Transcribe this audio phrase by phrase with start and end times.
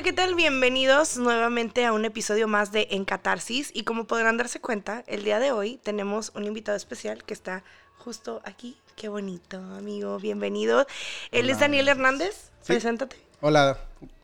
[0.00, 0.34] Hola, ¿qué tal?
[0.34, 3.70] Bienvenidos nuevamente a un episodio más de En Catarsis.
[3.74, 7.64] Y como podrán darse cuenta, el día de hoy tenemos un invitado especial que está
[7.98, 8.78] justo aquí.
[8.96, 10.18] Qué bonito, amigo.
[10.18, 10.86] Bienvenido.
[11.32, 12.50] Él es Daniel Hernández.
[12.66, 13.16] Preséntate.
[13.42, 13.76] Hola,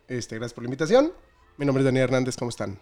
[0.08, 1.12] este, gracias por la invitación.
[1.58, 2.80] Mi nombre es Daniel Hernández, ¿cómo están?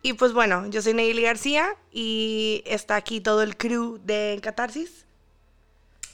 [0.00, 4.40] Y pues bueno, yo soy Neyli García y está aquí todo el crew de En
[4.40, 5.04] Catarsis.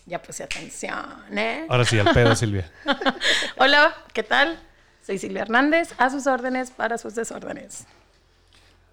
[0.06, 1.64] Ya puse atención, ¿eh?
[1.68, 2.72] Ahora sí, al pedo, Silvia.
[3.56, 4.58] Hola, ¿qué tal?
[5.04, 7.86] Soy Silvia Hernández, a sus órdenes para sus desórdenes.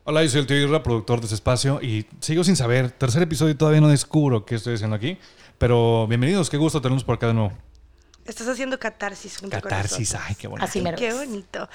[0.06, 2.90] Hola, yo soy el tío Irra, productor de este espacio y sigo sin saber.
[2.90, 5.20] Tercer episodio todavía no descubro qué estoy haciendo aquí.
[5.60, 7.54] Pero bienvenidos, qué gusto tenernos por acá de nuevo.
[8.26, 10.66] Estás haciendo catarsis junto Catarsis, con ay, qué bonito.
[10.66, 11.70] Así me Qué bonito.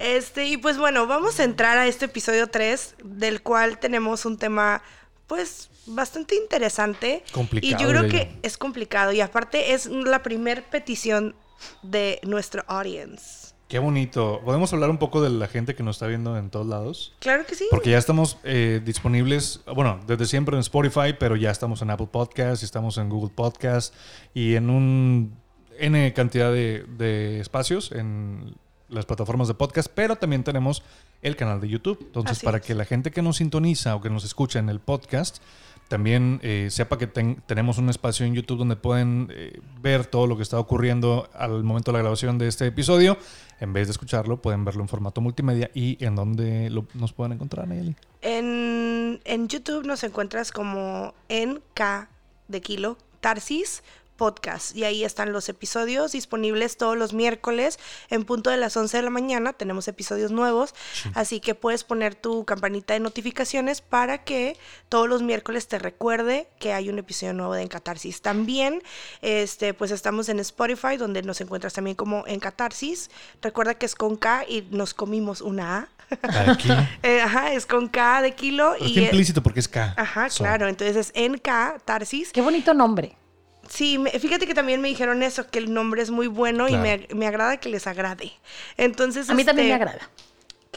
[0.00, 4.36] Este, y pues bueno, vamos a entrar a este episodio 3, del cual tenemos un
[4.36, 4.82] tema,
[5.28, 7.22] pues, bastante interesante.
[7.32, 9.12] Complicado, Y yo creo que es complicado.
[9.12, 11.36] Y aparte es la primer petición
[11.82, 13.45] de nuestro audience.
[13.68, 14.40] Qué bonito.
[14.44, 17.14] ¿Podemos hablar un poco de la gente que nos está viendo en todos lados?
[17.18, 17.66] Claro que sí.
[17.70, 22.08] Porque ya estamos eh, disponibles, bueno, desde siempre en Spotify, pero ya estamos en Apple
[22.10, 23.92] Podcasts, estamos en Google Podcasts
[24.34, 25.36] y en un
[25.78, 28.54] N cantidad de, de espacios en
[28.88, 30.84] las plataformas de podcast, pero también tenemos
[31.22, 31.98] el canal de YouTube.
[32.02, 32.64] Entonces, Así para es.
[32.64, 35.38] que la gente que nos sintoniza o que nos escucha en el podcast
[35.88, 40.26] también eh, sepa que ten- tenemos un espacio en YouTube donde pueden eh, ver todo
[40.26, 43.16] lo que está ocurriendo al momento de la grabación de este episodio.
[43.60, 47.32] En vez de escucharlo, pueden verlo en formato multimedia y en donde lo- nos pueden
[47.32, 47.94] encontrar, Nayeli.
[48.20, 52.08] En, en YouTube nos encuentras como en K
[52.48, 53.82] de kilo, Tarsis
[54.16, 54.74] Podcast.
[54.76, 57.78] Y ahí están los episodios disponibles todos los miércoles
[58.10, 59.52] en punto de las 11 de la mañana.
[59.52, 60.74] Tenemos episodios nuevos.
[61.14, 64.56] Así que puedes poner tu campanita de notificaciones para que
[64.88, 68.22] todos los miércoles te recuerde que hay un episodio nuevo de En Catarsis.
[68.22, 68.82] También,
[69.22, 73.10] este, pues estamos en Spotify, donde nos encuentras también como En Catarsis.
[73.42, 75.88] Recuerda que es con K y nos comimos una A.
[76.50, 76.68] Aquí.
[77.02, 79.94] Eh, ajá, es con K de kilo Pero y eh, implícito porque es K.
[79.96, 80.68] Ajá, So, claro.
[80.68, 82.32] Entonces es en K, Tarsis.
[82.32, 83.16] Qué bonito nombre.
[83.68, 86.76] Sí, me- fíjate que también me dijeron eso, que el nombre es muy bueno y
[86.76, 88.32] me, me agrada que les agrade.
[88.76, 90.10] Entonces, A mí también me este, agrada.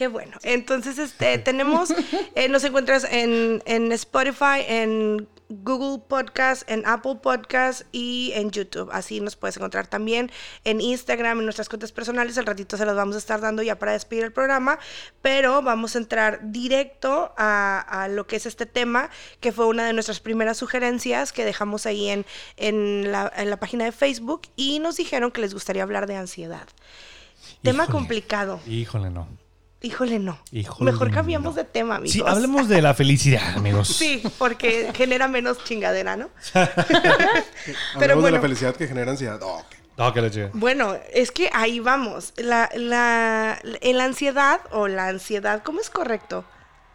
[0.00, 0.38] Qué bueno.
[0.44, 1.92] Entonces, este, tenemos,
[2.34, 8.88] eh, nos encuentras en, en Spotify, en Google Podcast, en Apple Podcast y en YouTube.
[8.94, 10.32] Así nos puedes encontrar también
[10.64, 12.38] en Instagram, en nuestras cuentas personales.
[12.38, 14.78] Al ratito se las vamos a estar dando ya para despedir el programa,
[15.20, 19.10] pero vamos a entrar directo a, a lo que es este tema,
[19.40, 22.24] que fue una de nuestras primeras sugerencias que dejamos ahí en,
[22.56, 26.16] en, la, en la página de Facebook y nos dijeron que les gustaría hablar de
[26.16, 26.66] ansiedad.
[27.60, 28.60] Tema complicado.
[28.66, 29.28] Híjole, no.
[29.82, 30.38] Híjole, no.
[30.52, 31.62] Híjole, Mejor cambiamos no.
[31.62, 32.12] de tema, amigos.
[32.12, 33.88] Sí, hablemos de la felicidad, amigos.
[33.88, 36.28] Sí, porque genera menos chingadera, ¿no?
[36.54, 38.30] Hablamos de bueno.
[38.30, 39.40] la felicidad que genera ansiedad.
[39.42, 39.66] Oh, ok.
[39.96, 40.50] No, que le llegue.
[40.54, 42.32] Bueno, es que ahí vamos.
[42.36, 46.44] La, la, la ansiedad o la ansiedad, ¿cómo es correcto?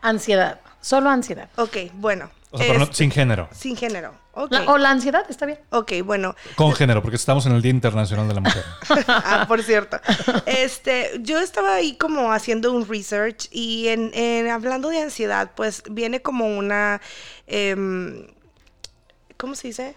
[0.01, 0.59] Ansiedad.
[0.81, 1.49] Solo ansiedad.
[1.57, 2.29] Ok, bueno.
[2.51, 3.49] O sea, pero no- es- sin género.
[3.51, 4.13] sin género.
[4.49, 5.59] La- o la ansiedad, está bien.
[5.71, 6.35] Ok, bueno.
[6.55, 8.63] Con género, porque estamos en el Día Internacional de la Mujer.
[9.07, 9.99] ah, por cierto.
[10.45, 15.83] Este, yo estaba ahí como haciendo un research y en, en- hablando de ansiedad, pues
[15.89, 17.01] viene como una,
[17.47, 18.27] em,
[19.37, 19.95] ¿cómo se dice?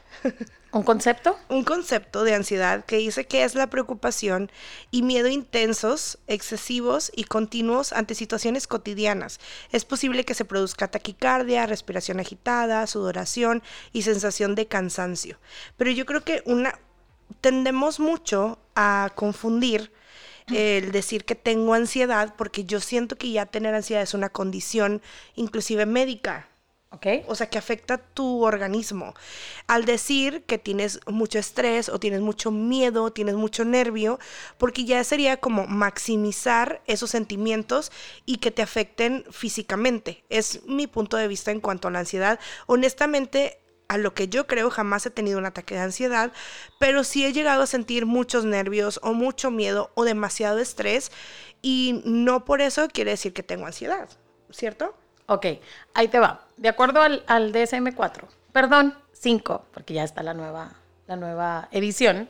[0.70, 1.38] ¿Un concepto?
[1.48, 4.50] un concepto de ansiedad que dice que es la preocupación
[4.90, 9.40] y miedo intensos, excesivos y continuos ante situaciones cotidianas.
[9.72, 13.62] Es posible que se produzca taquicardia, respiración agitada, sudoración
[13.94, 15.38] y sensación de cansancio.
[15.78, 16.78] Pero yo creo que una
[17.40, 19.90] tendemos mucho a confundir
[20.48, 25.00] el decir que tengo ansiedad porque yo siento que ya tener ansiedad es una condición
[25.34, 26.47] inclusive médica
[26.90, 27.06] ¿Ok?
[27.26, 29.14] o sea, que afecta tu organismo.
[29.66, 34.18] Al decir que tienes mucho estrés o tienes mucho miedo, tienes mucho nervio,
[34.56, 37.92] porque ya sería como maximizar esos sentimientos
[38.24, 40.24] y que te afecten físicamente.
[40.30, 42.40] Es mi punto de vista en cuanto a la ansiedad.
[42.66, 46.32] Honestamente, a lo que yo creo, jamás he tenido un ataque de ansiedad,
[46.78, 51.10] pero sí he llegado a sentir muchos nervios o mucho miedo o demasiado estrés
[51.60, 54.08] y no por eso quiere decir que tengo ansiedad,
[54.50, 54.94] ¿cierto?
[55.26, 55.46] Ok,
[55.94, 56.47] ahí te va.
[56.58, 60.72] De acuerdo al, al DSM-4, perdón, 5, porque ya está la nueva,
[61.06, 62.28] la nueva edición.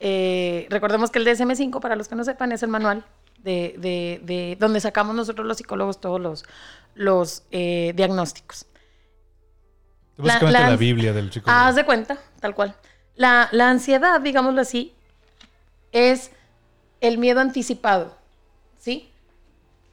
[0.00, 3.04] Eh, recordemos que el DSM-5, para los que no sepan, es el manual
[3.38, 6.44] de, de- de donde sacamos nosotros los psicólogos todos los,
[6.94, 8.66] los eh, diagnósticos.
[10.16, 11.50] Básicamente la- la, Biblia del chico.
[11.50, 12.74] Haz de cuenta, tal cual.
[13.16, 14.94] La, la ansiedad, digámoslo así,
[15.92, 16.30] es
[17.00, 18.16] el miedo anticipado,
[18.78, 19.10] ¿sí?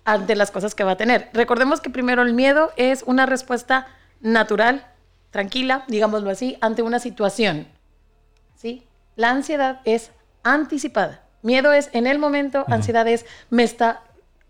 [0.05, 1.29] Ante las cosas que va a tener.
[1.33, 3.87] Recordemos que primero el miedo es una respuesta
[4.19, 4.87] natural,
[5.29, 7.67] tranquila, digámoslo así, ante una situación,
[8.55, 8.85] ¿sí?
[9.15, 10.11] La ansiedad es
[10.43, 11.21] anticipada.
[11.43, 14.01] Miedo es en el momento, ansiedad es me está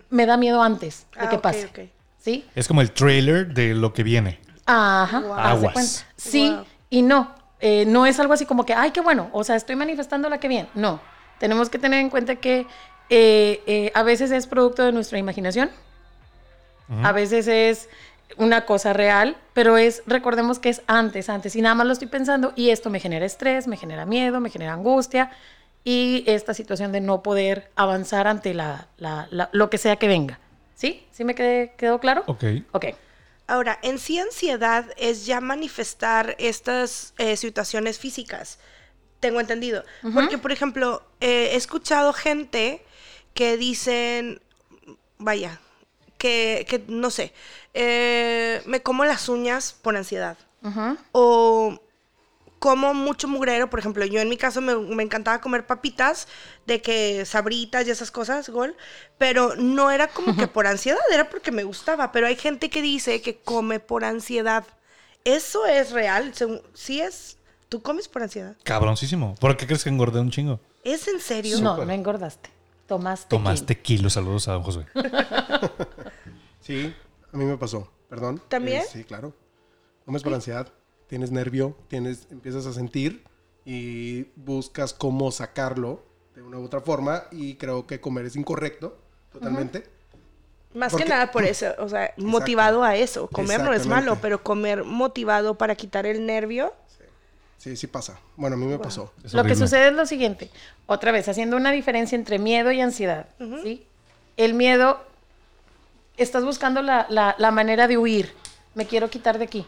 [0.09, 1.65] me da miedo antes de Ah, que pase.
[1.67, 1.79] ok.
[2.17, 2.45] ¿Sí?
[2.53, 4.39] Es como el trailer de lo que viene.
[4.65, 5.19] Ajá.
[5.21, 5.33] Wow.
[5.33, 5.73] Aguas.
[5.73, 6.05] cuenta.
[6.17, 6.65] Sí Wow.
[6.89, 7.33] y no.
[7.61, 9.29] Eh, no es algo así como que, ay, qué bueno.
[9.31, 10.67] O sea, estoy manifestando la que bien.
[10.75, 10.99] No.
[11.39, 12.67] Tenemos que tener en cuenta que
[13.11, 15.69] eh, eh, a veces es producto de nuestra imaginación.
[16.89, 17.05] Ujú.
[17.05, 17.89] A veces es
[18.37, 22.07] una cosa real, pero es, recordemos que es antes, antes, y nada más lo estoy
[22.07, 25.29] pensando y esto me genera estrés, me genera miedo, me genera angustia
[25.83, 30.07] y esta situación de no poder avanzar ante la, la- la- lo que sea que
[30.07, 30.39] venga.
[30.75, 31.05] ¿Sí?
[31.11, 32.23] ¿Sí me quedé- quedó claro?
[32.27, 32.43] Ok.
[32.71, 32.85] Ok.
[33.47, 38.59] Ahora, en sí ansiedad es ya manifestar estas eh, situaciones físicas.
[39.19, 39.83] Tengo entendido.
[40.13, 42.81] Porque, por ejemplo, eh, he escuchado gente
[43.33, 44.41] que dicen,
[45.17, 45.59] vaya,
[46.17, 47.33] que, que no sé,
[47.73, 50.37] eh, me como las uñas por ansiedad.
[51.11, 51.79] O
[52.59, 56.27] como mucho mugrero, por ejemplo, yo en mi caso me, me encantaba comer papitas,
[56.67, 58.75] de que sabritas y esas cosas, gol,
[59.17, 62.83] pero no era como que por ansiedad, era porque me gustaba, pero hay gente que
[62.83, 64.63] dice que come por ansiedad.
[65.23, 66.35] ¿Eso es real?
[66.35, 67.37] Según- ¿Sí es?
[67.69, 68.55] ¿Tú comes por ansiedad?
[68.63, 69.33] Cabroncísimo.
[69.39, 70.59] ¿Por qué crees que engordé un chingo?
[70.83, 71.59] ¿Es en serio?
[71.61, 71.87] No, Súper.
[71.87, 72.49] no engordaste.
[72.91, 73.29] Tomaste.
[73.29, 74.11] Tomaste kilos.
[74.11, 74.85] Saludos a don Josué.
[76.59, 76.93] Sí,
[77.33, 78.41] a mí me pasó, perdón.
[78.49, 78.81] ¿También?
[78.81, 79.33] Eh, sí, claro.
[80.05, 80.67] Comes por ansiedad,
[81.07, 83.23] tienes nervio, tienes, empiezas a sentir
[83.65, 86.03] y buscas cómo sacarlo
[86.35, 88.97] de una u otra forma y creo que comer es incorrecto,
[89.31, 89.85] totalmente.
[90.75, 93.27] Más Porque- que nada por eso, o sea, motivado a eso.
[93.27, 96.73] Comer no es malo, pero comer motivado para quitar el nervio.
[96.87, 97.00] Sí,
[97.75, 98.19] sí pasa.
[98.37, 99.13] Bueno, a mí me pasó.
[99.23, 100.49] Es Lo que sucede es lo siguiente,
[100.87, 103.27] otra vez, haciendo una diferencia entre miedo y ansiedad,
[103.63, 103.85] ¿sí?
[104.37, 104.99] El miedo,
[106.17, 108.33] estás buscando la, la- la manera de huir,
[108.75, 109.65] me quiero quitar de aquí,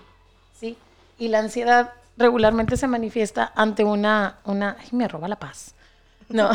[0.60, 0.78] ¿sí?
[1.20, 5.74] Y la ansiedad regularmente se manifiesta ante una, una, ay, me roba la paz.
[6.30, 6.50] No,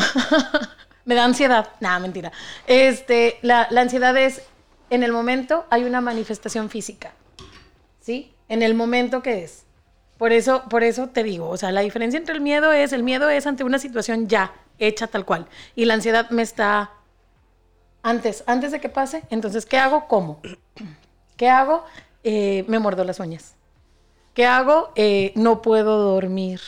[1.05, 2.31] me da ansiedad, nada, mentira.
[2.67, 4.41] Este, la, la ansiedad es,
[4.89, 7.13] en el momento hay una manifestación física,
[8.01, 8.33] ¿sí?
[8.49, 9.63] En el momento que es.
[10.19, 13.01] Por eso, por eso te digo, o sea, la diferencia entre el miedo es, el
[13.03, 16.91] miedo es ante una situación ya hecha tal cual, y la ansiedad me está
[18.03, 19.23] antes, antes de que pase.
[19.29, 20.07] Entonces, ¿qué hago?
[20.07, 20.41] ¿Cómo?
[21.37, 21.85] ¿Qué hago?
[22.23, 23.55] Eh, me muerdo las uñas.
[24.33, 24.91] ¿Qué hago?
[24.95, 26.59] Eh, no puedo dormir.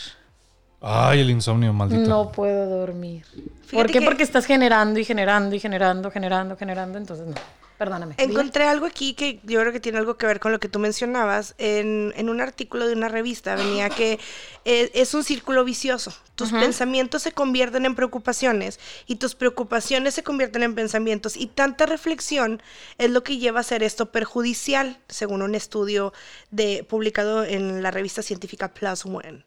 [0.81, 2.09] Ay, el insomnio, maldito.
[2.09, 3.23] No puedo dormir.
[3.65, 3.99] Fíjate ¿Por qué?
[3.99, 6.97] que- Porque estás generando y generando y generando, generando, generando.
[6.97, 7.35] Entonces, no.
[7.81, 8.13] Perdóname.
[8.19, 10.77] Encontré algo aquí que yo creo que tiene algo que ver con lo que tú
[10.77, 11.55] mencionabas.
[11.57, 14.19] En, en un artículo de una revista venía que
[14.65, 16.13] eh, es un círculo vicioso.
[16.35, 21.37] Tus pensamientos se convierten en preocupaciones y tus preocupaciones se convierten en pensamientos.
[21.37, 22.61] Y tanta reflexión
[22.97, 26.13] es lo que lleva a ser esto perjudicial, según un estudio
[26.49, 29.43] de, publicado en la revista científica Plus One.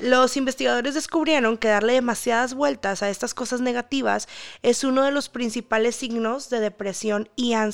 [0.00, 4.28] Los investigadores descubrieron que darle demasiadas vueltas a estas cosas negativas
[4.62, 7.67] es uno de los principales signos de depresión y ansiedad,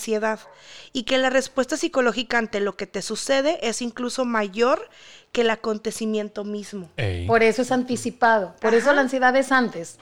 [0.92, 4.88] y que la respuesta psicológica ante lo que te sucede es incluso mayor
[5.32, 6.90] que el acontecimiento mismo.
[6.96, 7.26] Ey.
[7.26, 8.54] Por eso es anticipado.
[8.60, 9.98] Por eso la ansiedad es antes.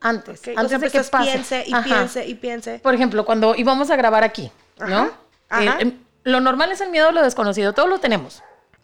[0.00, 0.40] Antes.
[0.40, 1.30] Ok, o Antes sea, de que pase.
[1.32, 1.84] piense y Ajá.
[1.84, 2.78] piense y piense.
[2.80, 5.10] Por ejemplo, cuando íbamos a grabar aquí, ¿no?
[5.48, 5.78] Ajá.
[5.78, 7.72] Eh, em, lo normal es el miedo a lo desconocido.
[7.72, 8.42] Todos lo tenemos.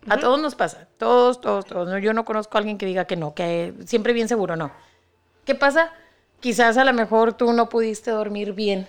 [0.08, 0.88] A todos nos pasa.
[0.98, 1.88] Todos, todos, todos.
[1.88, 4.72] No, Yo no conozco a alguien que diga que no, que siempre bien seguro, no.
[5.44, 5.93] ¿Qué pasa?
[6.41, 8.88] Quizás a lo mejor tú no pudiste dormir bien.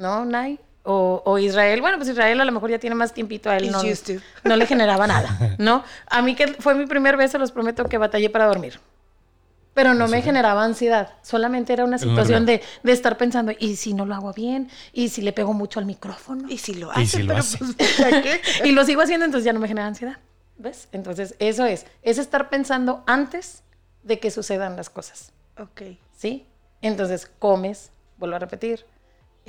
[0.00, 0.58] ¿No, Nay?
[0.82, 3.70] O, o Israel, bueno, pues Israel a lo mejor ya tiene más tiempito a él,
[3.70, 3.82] no,
[4.44, 5.84] no le generaba nada, ¿no?
[6.06, 8.80] A mí que fue mi primer vez, se los prometo que batallé para dormir.
[9.74, 13.92] Pero no me generaba ansiedad, solamente era una situación de, de estar pensando, ¿y si
[13.92, 14.68] no lo hago bien?
[14.92, 16.48] ¿Y si le pego mucho al micrófono?
[16.48, 17.58] Y si lo Y hace, si lo hace.
[17.58, 18.00] pues,
[18.64, 20.16] y lo sigo haciendo, entonces ya no me genera ansiedad.
[20.56, 20.88] ¿Ves?
[20.92, 21.86] Entonces, eso es.
[22.02, 23.62] Es estar pensando antes
[24.02, 25.32] de que sucedan las cosas.
[25.58, 25.82] Ok.
[26.16, 26.46] ¿Sí?
[26.82, 28.84] Entonces, comes, vuelvo a repetir.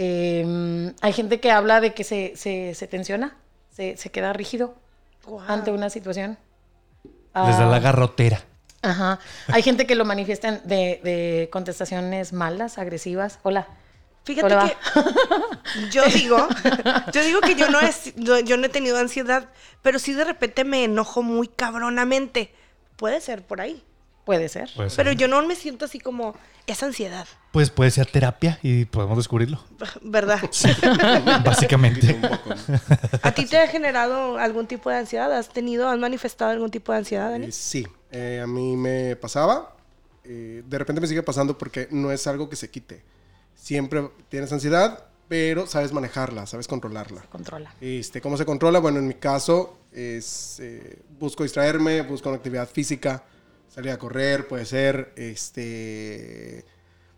[0.04, 3.38] Eh, hay gente que habla de que se, se, se tensiona,
[3.70, 4.74] se, se queda rígido
[5.48, 6.40] ante una situación.
[7.04, 8.42] Les da Ah, la garrotera.
[8.82, 9.20] Ajá.
[9.48, 13.38] Hay gente que lo manifiesta en- de, de contestaciones malas, agresivas.
[13.44, 13.68] Hola.
[14.24, 14.68] Fíjate Hola.
[14.72, 16.48] que yo digo,
[17.14, 19.50] yo digo que yo no, es, yo, yo no he tenido ansiedad,
[19.84, 22.54] pero sí de repente me enojo muy cabronamente.
[22.96, 23.84] Puede ser por ahí.
[24.26, 24.70] Puede ser.
[24.76, 24.98] Puede ser.
[24.98, 26.36] Pero yo no me siento así como
[26.68, 29.64] esa ansiedad, Pues puede ser terapia y podemos descubrirlo.
[30.02, 30.40] ¿verdad?
[31.46, 32.14] Básicamente.
[32.14, 32.80] Poco, ¿no?
[33.24, 35.32] ¿A ti te ha generado algún tipo de ansiedad?
[35.36, 37.48] ¿Has tenido, has manifestado algún tipo de ansiedad, Dani?
[37.48, 39.76] Eh, sí, eh, a mí me pasaba.
[40.24, 43.04] eh, de repente me sigue pasando porque no es algo que se quite.
[43.56, 47.22] Siempre tienes ansiedad, pero sabes manejarla, sabes controlarla.
[47.32, 47.74] Controla.
[47.82, 48.80] Este, ¿Cómo se controla?
[48.80, 53.24] Bueno, en mi caso es eh, busco distraerme, busco una actividad física,
[53.72, 56.66] salir a correr, puede ser, este,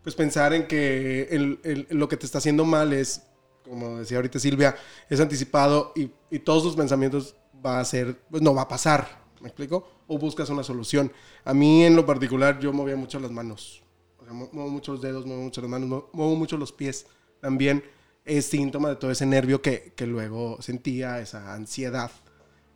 [0.04, 3.24] pues pensar en que el- lo que te está haciendo mal es
[3.64, 4.76] como decía ahorita Silvia,
[5.10, 9.24] es anticipado y, y todos tus pensamientos va a ser, pues no va a pasar,
[9.40, 9.88] ¿me explico?
[10.08, 11.12] O buscas una solución.
[11.46, 13.82] A mí en lo particular yo movía mucho las manos,
[14.20, 17.06] o sea, muevo mucho los dedos, muevo mucho las manos, muevo mucho los pies.
[17.40, 17.84] También
[18.26, 22.12] es síntoma de todo ese nervio que, que luego sentía, esa ansiedad.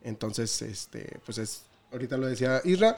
[0.02, 2.98] Entonces, este, pues es, ahorita lo decía Isra,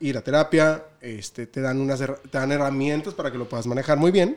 [0.00, 3.98] ir a terapia, este, te, dan unas, te dan herramientas para que lo puedas manejar
[3.98, 4.36] muy bien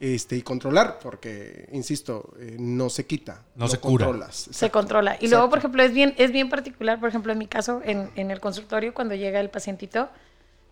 [0.00, 3.42] este, y controlar, porque, insisto, eh, no se quita.
[3.54, 4.06] No se cura.
[4.06, 4.48] controlas.
[4.50, 5.16] Se controla.
[5.20, 8.10] Y luego, por ejemplo, es bien, es bien particular, por ejemplo, en mi caso, en,
[8.16, 10.08] en el consultorio, cuando llega el pacientito,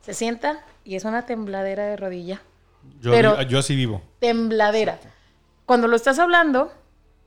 [0.03, 2.43] se sienta y es una tembladera de rodilla.
[3.01, 4.03] Yo, Pero- yo así vivo.
[4.19, 4.99] Tembladera.
[5.67, 6.73] Cuando lo estás hablando,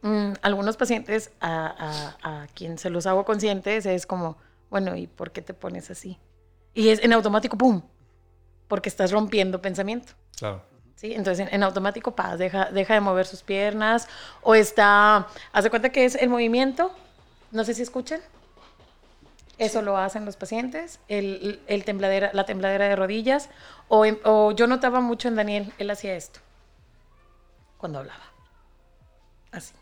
[0.01, 4.37] mm, algunos pacientes a, a, a quien se los hago conscientes es como,
[4.69, 6.17] bueno, ¿y por qué te pones así?
[6.73, 7.81] Y es en automático, ¡pum!
[8.67, 10.13] Porque estás rompiendo pensamiento.
[10.37, 10.63] Claro.
[10.95, 11.13] ¿sí?
[11.13, 14.07] Entonces, en, en automático, paz, deja, deja de mover sus piernas
[14.41, 16.91] o está, haz de cuenta que es el movimiento,
[17.51, 18.21] no sé si escuchan,
[19.59, 23.49] eso lo hacen los pacientes, el, el tembladera, la tembladera de rodillas,
[23.87, 26.39] o, en- o yo notaba mucho en Daniel, él hacía esto,
[27.77, 28.23] cuando hablaba,
[29.51, 29.73] así.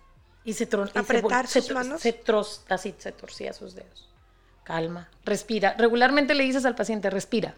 [0.44, 2.02] Y se, tron- se Apretar se sus tro- manos.
[2.02, 4.10] Se, tros- así, se torcía sus dedos.
[4.64, 5.76] Calma, respira.
[5.78, 7.56] Regularmente le dices al paciente, respira.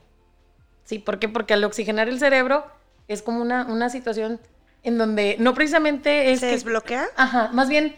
[0.86, 1.00] ¿Sí?
[1.00, 1.30] ¿Por qué?
[1.30, 2.66] Porque al oxigenar el cerebro
[3.08, 4.40] es como una, una situación
[4.84, 7.06] en donde no precisamente es ¿Se que- desbloquea?
[7.16, 7.96] Ajá, más bien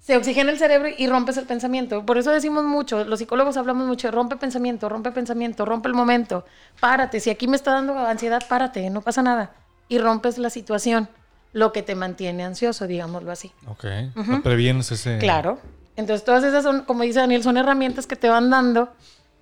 [0.00, 2.04] se oxigena el cerebro y rompes el pensamiento.
[2.04, 5.94] Por eso decimos mucho, los psicólogos hablamos mucho, de rompe pensamiento, rompe pensamiento, rompe el
[5.94, 6.44] momento.
[6.80, 9.52] Párate, si aquí me está dando ansiedad, párate, no pasa nada.
[9.88, 11.08] Y rompes la situación,
[11.52, 13.52] lo que te mantiene ansioso, digámoslo así.
[13.66, 13.84] Ok.
[14.16, 15.18] No previenes ese.
[15.18, 15.60] Claro.
[15.96, 18.92] Entonces todas esas son, como dice Daniel, son herramientas que te van dando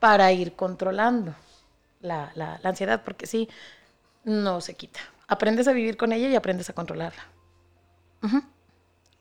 [0.01, 1.35] para ir controlando
[2.01, 3.49] la, la- la ansiedad, porque sí,
[4.25, 5.01] no se quita.
[5.29, 7.23] Aprendes a vivir con ella y aprendes a controlarla.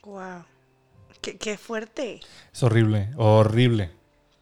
[0.03, 0.43] Wow.
[1.21, 2.21] Qué, qué fuerte.
[2.53, 3.91] Es horrible, horrible.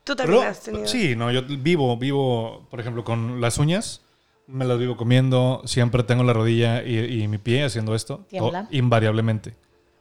[0.03, 0.87] Tú también Pero- has tenido.
[0.87, 4.01] Sí, no, yo vivo, vivo, por ejemplo, con las uñas,
[4.45, 8.25] me las vivo comiendo, siempre tengo la rodilla y, y mi pie haciendo esto,
[8.71, 9.55] invariablemente.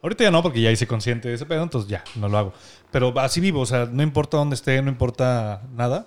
[0.06, 2.52] Ahorita ya no, porque ya hice consciente de ese pedo, entonces ya, no lo hago.
[2.92, 6.06] Pero así vivo, o sea, no importa dónde esté, no importa nada.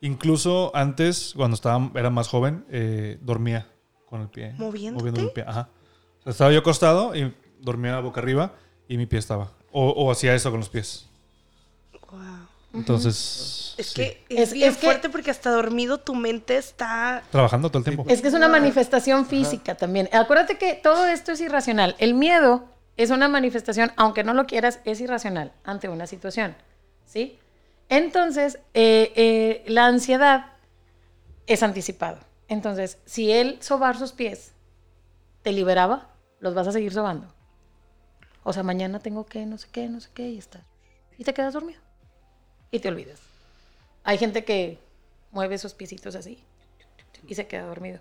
[0.00, 3.66] Incluso antes, cuando estaba, era más joven, eh, dormía
[4.08, 4.52] con el pie.
[4.56, 5.02] ¿Moviéndote?
[5.02, 5.68] Moviendo el pie, ajá.
[6.20, 8.52] O sea, estaba yo acostado y dormía boca arriba
[8.86, 9.50] y mi pie estaba.
[9.72, 11.08] O, o hacía eso con los pies.
[12.12, 12.20] Wow.
[12.72, 13.74] Entonces...
[13.78, 13.94] Es sí.
[13.94, 17.24] que es, Es- bien es que- fuerte porque hasta dormido tu mente está.
[17.32, 18.04] Trabajando todo el tiempo.
[18.08, 20.08] Es que es una manifestación física también.
[20.12, 21.96] Acuérdate que todo esto es irracional.
[21.98, 26.54] El miedo es una manifestación, aunque no lo quieras, es irracional ante una situación.
[27.04, 27.38] ¿Sí?
[27.88, 30.52] Entonces, eh, eh, la ansiedad
[31.46, 32.18] es anticipado.
[32.48, 34.52] Entonces, si él sobar sus pies
[35.42, 36.08] te liberaba,
[36.40, 37.26] los vas a seguir sobando.
[38.42, 40.62] O sea, mañana tengo que, no sé qué, no sé qué, y estás.
[41.18, 41.80] Y te quedas dormido.
[42.70, 43.20] Y te olvidas.
[44.04, 44.78] Hay gente que
[45.30, 46.42] mueve sus piecitos así
[47.26, 48.00] y se queda dormido.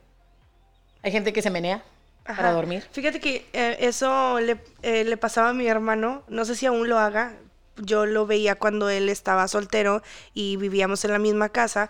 [1.02, 1.84] Hay gente que se menea
[2.24, 2.84] para dormir.
[2.92, 6.24] Fíjate que eh, eso le, eh, le pasaba a mi hermano.
[6.28, 7.36] No sé si aún lo haga.
[7.78, 10.04] Yo lo veía cuando él estaba soltero
[10.34, 11.90] y vivíamos en la misma casa.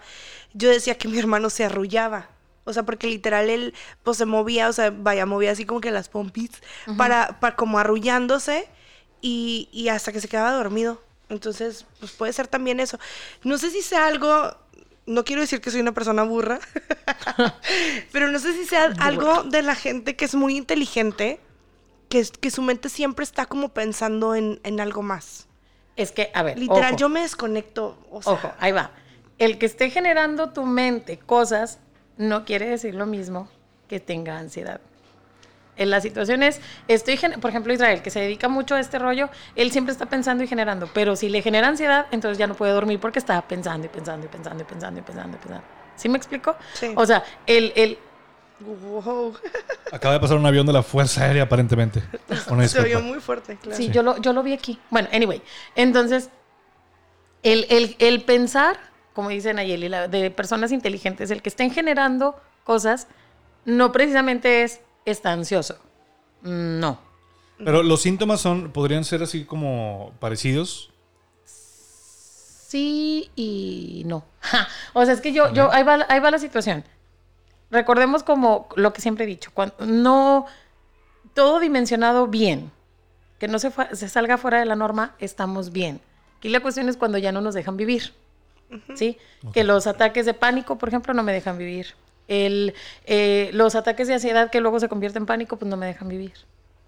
[0.54, 2.30] Yo decía que mi hermano se arrullaba.
[2.66, 3.74] O sea, porque literal él
[4.04, 6.52] pues se movía, o sea, vaya, movía así como que las pompis
[6.98, 8.70] para, para como arrullándose
[9.22, 11.02] y, y hasta que se quedaba dormido.
[11.28, 13.00] Entonces, pues puede ser también eso.
[13.44, 14.56] No sé si sea algo,
[15.06, 16.60] no quiero decir que soy una persona burra,
[18.12, 21.40] pero no sé si sea algo de la gente que es muy inteligente,
[22.10, 25.48] que, es- que su mente siempre está como pensando en, en algo más.
[25.96, 27.98] Es que, a ver, Literal, ojo, yo me desconecto.
[28.10, 28.92] O sea, ojo, ahí va.
[29.38, 31.80] El que esté generando tu mente cosas
[32.18, 33.48] no quiere decir lo mismo
[33.88, 34.82] que tenga ansiedad.
[35.76, 39.72] En las situaciones, estoy, por ejemplo, Israel, que se dedica mucho a este rollo, él
[39.72, 43.00] siempre está pensando y generando, pero si le genera ansiedad, entonces ya no puede dormir
[43.00, 45.66] porque está pensando y pensando y pensando y pensando y pensando y pensando.
[45.96, 46.56] ¿Sí me explico?
[46.74, 46.94] Sí.
[46.96, 47.98] O sea, el, el,
[48.60, 49.34] wow.
[49.92, 52.04] Acaba de pasar un avión de la Fuerza Aérea, aparentemente.
[52.52, 53.76] Una Se oyó muy fuerte, claro.
[53.76, 54.80] Sí, Yo, lo, yo lo vi aquí.
[54.92, 55.42] Bueno, anyway.
[55.76, 56.30] Entonces,
[57.42, 58.78] el, el- el pensar,
[59.14, 63.08] como dice Nayeli, la- de personas inteligentes, el que estén generando cosas,
[63.66, 65.76] no precisamente es está ansioso.
[66.42, 67.00] Mm, No.
[67.58, 70.90] Pero los síntomas son, podrían ser así como parecidos.
[71.46, 74.26] Sí y no.
[74.42, 76.84] Ja, O sea, es que yo, yo ahí, va, ahí va la situación.
[77.72, 80.46] Recordemos como lo que siempre he dicho, cuando no
[81.34, 82.72] todo dimensionado bien,
[83.40, 83.72] que no se
[84.10, 86.02] salga fuera de la norma, estamos bien.
[86.38, 88.14] Aquí la cuestión es cuando ya no nos dejan vivir.
[88.96, 89.18] ¿Sí?
[89.54, 91.94] Que los ataques de pánico, por ejemplo, no me dejan vivir.
[92.28, 92.74] El,
[93.06, 96.08] eh, los ataques de ansiedad que luego se convierten en pánico, pues no me dejan
[96.08, 96.34] vivir.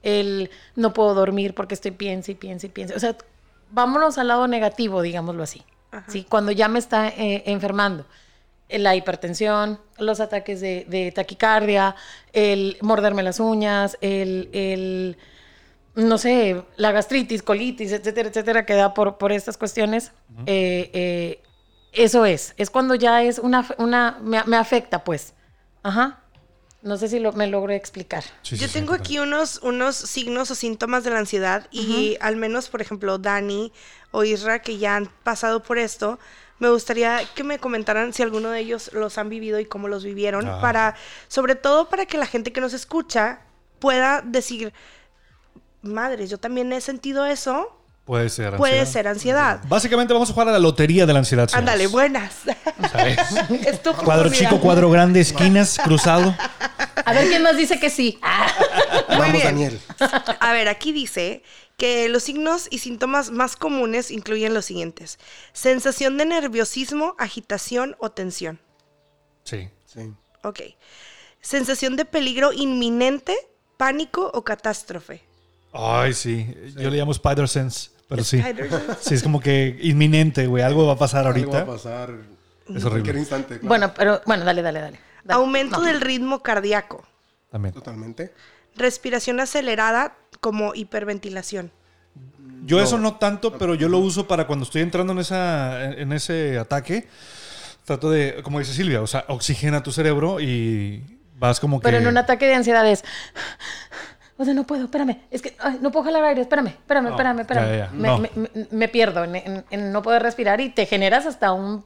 [0.03, 2.95] el no puedo dormir porque estoy piense y piense y piense.
[2.95, 3.15] O sea,
[3.71, 5.63] vámonos al lado negativo, digámoslo así.
[6.07, 6.25] ¿sí?
[6.29, 8.05] Cuando ya me está eh, enfermando.
[8.69, 11.95] La hipertensión, los ataques de, de taquicardia,
[12.33, 15.17] el morderme las uñas, el, el,
[15.95, 20.11] no sé, la gastritis, colitis, etcétera, etcétera, que da por, por estas cuestiones.
[20.47, 21.41] eh, eh,
[21.95, 25.33] eso es, es cuando ya es una, una me, me afecta, pues.
[25.83, 26.19] Ajá.
[26.81, 28.23] No sé si lo, me logro explicar.
[28.43, 32.35] Sí, Yo sí, tengo aquí unos, unos signos o síntomas de la ansiedad y al
[32.35, 33.73] menos, por ejemplo, Dani
[34.11, 36.19] o Isra, que ya han pasado por esto,
[36.59, 40.03] me gustaría que me comentaran si alguno de ellos los han vivido y cómo los
[40.03, 40.61] vivieron, Ah.
[40.61, 40.95] para,
[41.27, 43.41] sobre todo para que la gente que nos escucha
[43.79, 44.71] pueda decir,
[45.81, 47.75] madre, yo también he sentido eso,
[48.05, 48.55] Puede ser.
[48.57, 48.93] puede ansiedad.
[48.93, 49.61] ser ansiedad.
[49.67, 51.47] Básicamente vamos a jugar a la lotería de la ansiedad.
[51.47, 51.59] señores.
[51.59, 52.33] Ándale, buenas.
[52.91, 53.17] ¿Sabes?
[53.65, 54.49] Es tu Cuadro oportunidad.
[54.51, 56.35] chico, cuadro grande, esquinas, cruzado.
[57.03, 58.19] A ver quién más dice que sí.
[58.23, 58.47] Ah,
[59.09, 59.43] Muy Vamos, bien.
[59.45, 59.79] Daniel.
[60.39, 61.41] A ver, aquí dice
[61.77, 65.17] que los signos y síntomas más comunes incluyen los siguientes.
[65.51, 68.59] Sensación de nerviosismo, agitación o tensión.
[69.43, 69.69] Sí.
[69.85, 70.13] Sí.
[70.43, 70.59] Ok.
[71.41, 73.35] Sensación de peligro inminente,
[73.77, 75.23] pánico o catástrofe.
[75.73, 76.47] Ay, sí.
[76.77, 78.41] Yo le llamo Spider Sense, pero sí.
[79.01, 80.63] Sí, es como que inminente, güey.
[80.63, 81.71] Algo va a pasar Algo va a ahorita.
[81.73, 82.17] pasar en
[82.77, 83.19] Es cualquier horrible.
[83.19, 83.47] instante.
[83.59, 83.67] claro.
[83.67, 84.99] Bueno, pero bueno, dale, dale, dale.
[85.23, 85.39] Dale.
[85.41, 85.85] Aumento No.
[85.85, 87.03] del ritmo cardíaco.
[87.51, 87.73] También.
[87.73, 88.33] Totalmente.
[88.75, 91.71] Respiración acelerada como hiperventilación.
[92.65, 96.11] Yo eso no tanto, pero yo lo uso para cuando estoy entrando en, esa, en
[96.13, 97.07] ese ataque.
[97.85, 101.03] Trato de, como dice Silvia, o sea, oxigena tu cerebro y
[101.37, 101.83] vas como que...
[101.83, 103.03] Pero en un ataque de ansiedad es.
[104.37, 105.21] O sea, no puedo, espérame.
[105.31, 107.67] Es que ay, no puedo jalar aire, espérame, espérame, No, espérame, espérame.
[107.69, 108.17] ya, ya, Me, no.
[108.19, 111.85] me- me- me pierdo en, en- en no poder respirar y te generas hasta un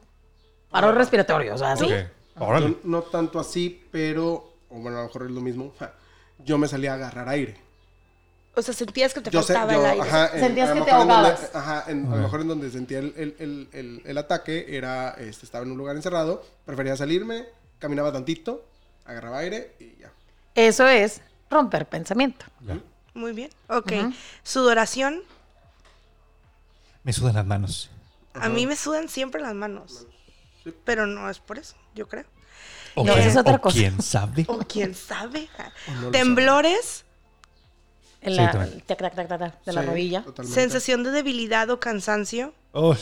[0.72, 1.54] paro respiratorio.
[1.54, 1.86] O sea, ¿sí?
[1.86, 1.94] Ok.
[2.42, 2.70] Órale.
[2.70, 5.74] Yo no tanto así, pero, o bueno, a lo mejor es lo mismo.
[6.40, 7.56] Yo me salía a agarrar aire.
[8.56, 10.02] O sea, sentías que te Yo sé, faltaba yo, el aire.
[10.02, 11.52] ajá, en- Sentías que te en donde- ahogabas.
[11.56, 15.12] ajá, en- a lo mejor en donde sentía el, el- el- el- el ataque era,
[15.20, 17.46] este, estaba en un lugar encerrado, prefería salirme,
[17.78, 18.66] caminaba tantito,
[19.06, 20.12] agarraba aire y ya.
[20.56, 22.46] Eso es romper pensamiento.
[22.62, 22.80] Ya.
[23.14, 23.50] Muy bien.
[23.68, 23.92] Ok.
[24.44, 25.22] Sudoración.
[27.04, 27.90] Me sudan las manos.
[28.34, 30.06] A mí me sudan siempre las manos.
[30.84, 32.26] Pero no es por eso, yo creo.
[32.96, 33.78] O No, quién- esa es otra o cosa.
[33.78, 34.46] quién sabe.
[34.48, 35.50] O quién sabe.
[35.96, 37.06] no lo Temblores.
[38.22, 40.24] En Sí, la, el tac, tac, tac, de la Sí, rodilla.
[40.24, 40.62] totalmente.
[40.62, 42.54] Sensación de debilidad o cansancio.
[42.74, 42.98] Uy,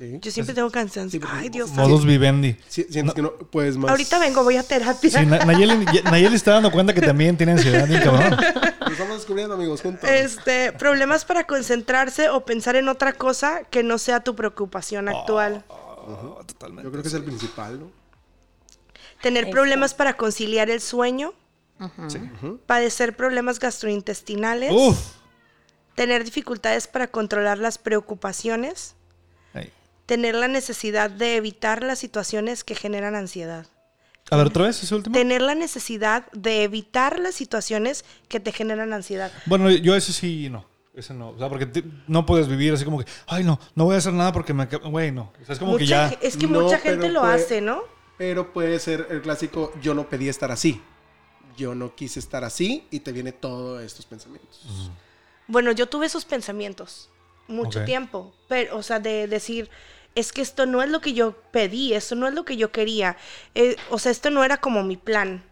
[0.00, 0.18] Sí.
[0.22, 1.20] Yo siempre tengo cansancio.
[1.20, 1.82] Sí, Ay, Dios santo.
[1.82, 2.56] modus vivendi.
[2.68, 3.90] Sí, sientes que no puedes más.
[3.90, 5.10] Ahorita vengo, voy a terapia.
[5.10, 8.34] Sí, Nayeli, Nayeli está dando cuenta que también tiene ansiedad, cabrón.
[8.80, 10.08] Lo estamos descubriendo, amigos, juntos.
[10.08, 15.66] Este, problemas para concentrarse o pensar en otra cosa que no sea tu preocupación actual.
[15.68, 16.84] Oh, totalmente.
[16.84, 17.90] Yo creo que es el principal, ¿no?
[19.20, 19.52] Tener Eso.
[19.52, 21.34] problemas para conciliar el sueño.
[22.64, 24.72] Padecer problemas gastrointestinales.
[24.72, 24.98] Uf.
[25.94, 28.96] Tener dificultades para controlar las preocupaciones.
[30.10, 33.66] Tener la necesidad de evitar las situaciones que generan ansiedad.
[34.28, 35.14] A ver, otra vez, ese último.
[35.14, 39.30] Tener la necesidad de evitar las situaciones que te generan ansiedad.
[39.46, 40.64] Bueno, yo ese sí, no.
[40.96, 41.28] Ese no.
[41.28, 43.98] O sea, porque te- no puedes vivir así como que, ay, no, no voy a
[43.98, 44.64] hacer nada porque me.
[44.68, 44.90] acab-".
[44.90, 45.32] Güey, no.
[45.40, 46.18] O sea, es como que Mucha ya.
[46.20, 47.82] Es que No, mucha gente lo puede- hace, ¿no?
[48.18, 50.82] Pero puede ser el clásico, yo no pedí estar así.
[51.56, 54.90] Yo no quise estar así y te viene todos estos pensamientos.
[55.46, 57.08] Bueno, yo tuve esos pensamientos
[57.46, 59.70] mucho tiempo, pero, o sea, de decir,
[60.14, 62.72] es que esto no es lo que yo pedí, esto no es lo que yo
[62.72, 63.16] quería,
[63.54, 65.44] eh, o sea, esto no era como mi plan.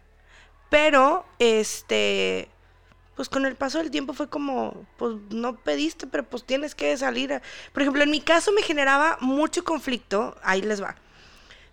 [0.69, 2.49] Pero, este,
[3.15, 6.95] pues con el paso del tiempo fue como, pues no pediste, pero pues tienes que
[6.95, 7.41] salir.
[7.73, 10.95] Por ejemplo, en mi caso me generaba mucho conflicto, ahí les va.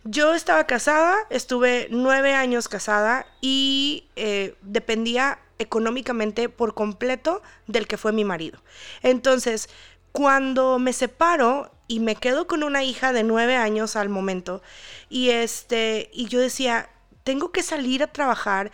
[0.03, 7.97] Yo estaba casada, estuve nueve años casada y eh, dependía económicamente por completo del que
[7.97, 8.61] fue mi marido.
[9.03, 9.69] Entonces,
[10.13, 14.63] cuando me separo y me quedo con una hija de nueve años al momento,
[15.09, 16.91] y este, y yo decía,
[17.25, 18.71] tengo que salir a trabajar,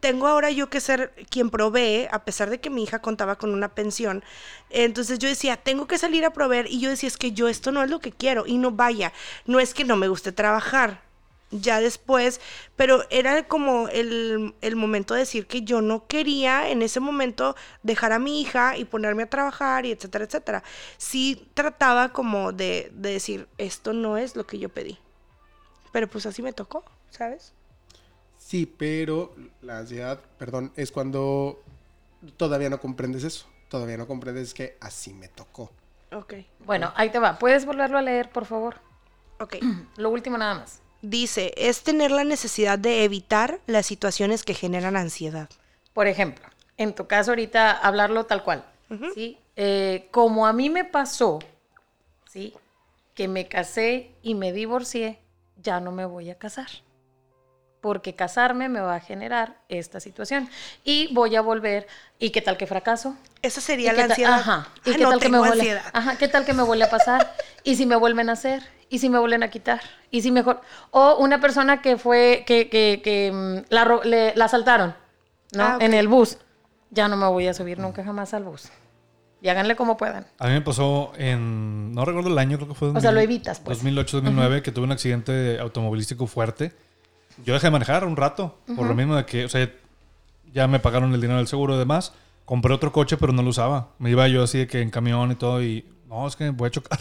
[0.00, 3.54] tengo ahora yo que ser quien provee, a pesar de que mi hija contaba con
[3.54, 4.22] una pensión.
[4.68, 6.66] Entonces yo decía, tengo que salir a proveer.
[6.68, 8.44] Y yo decía, es que yo esto no es lo que quiero.
[8.46, 9.12] Y no vaya,
[9.46, 11.03] no es que no me guste trabajar.
[11.56, 12.40] Ya después,
[12.74, 17.54] pero era como el, el momento de decir que yo no quería en ese momento
[17.84, 20.62] dejar a mi hija y ponerme a trabajar y etcétera, etcétera.
[20.96, 24.98] Sí trataba como de, de decir, esto no es lo que yo pedí.
[25.92, 27.52] Pero pues así me tocó, ¿sabes?
[28.36, 31.62] Sí, pero la ansiedad, perdón, es cuando
[32.36, 33.46] todavía no comprendes eso.
[33.68, 35.70] Todavía no comprendes que así me tocó.
[36.12, 36.34] Ok.
[36.60, 37.38] Bueno, ahí te va.
[37.38, 38.76] ¿Puedes volverlo a leer, por favor?
[39.40, 39.56] Ok.
[39.96, 40.80] Lo último nada más.
[41.06, 45.50] Dice, es tener la necesidad de evitar las situaciones que generan ansiedad.
[45.92, 46.46] Por ejemplo,
[46.78, 48.64] en tu caso ahorita hablarlo tal cual,
[49.14, 49.36] ¿sí?
[49.54, 51.40] Eh, como a mí me pasó,
[52.26, 52.54] ¿sí?
[53.14, 55.18] Que me casé y me divorcié,
[55.62, 56.68] ya no me voy a casar.
[57.82, 60.48] Porque casarme me va a generar esta situación.
[60.84, 61.86] Y voy a volver,
[62.18, 63.14] ¿y qué tal que fracaso?
[63.42, 64.32] Esa ¿Y sería la tal- ansiedad.
[64.40, 64.68] Ajá.
[64.86, 65.54] ¿Y Ah, qué no tal que me vuelve?
[65.56, 65.84] ansiedad.
[65.92, 67.36] Ajá, ¿qué tal que me vuelve a pasar?
[67.62, 68.62] ¿Y si me vuelven a hacer?
[68.90, 69.80] ¿Y si me vuelven a quitar?
[70.10, 70.60] ¿Y si mejor?
[70.90, 74.94] O una persona que fue, que, que, que mm, la, ro- le- la asaltaron,
[75.52, 75.62] ¿no?
[75.64, 75.82] Ah, ok.
[75.82, 76.38] En el bus.
[76.90, 78.68] Ya no me voy a subir nunca jamás al bus.
[79.42, 80.26] Y háganle como puedan.
[80.38, 81.92] A mí me pasó en.
[81.92, 82.88] No recuerdo el año, creo que fue.
[82.88, 83.78] O sea, lo evitas, pues.
[83.78, 86.72] 2008, 2009, que tuve un accidente automovilístico fuerte.
[87.44, 89.68] Yo dejé de manejar un rato, por lo mismo de que, o sea,
[90.52, 92.12] ya me pagaron el dinero del seguro y demás.
[92.44, 93.88] Compré otro coche, pero no lo usaba.
[93.98, 96.68] Me iba yo así de que en camión y todo, y no, es que voy
[96.68, 97.00] a chocar.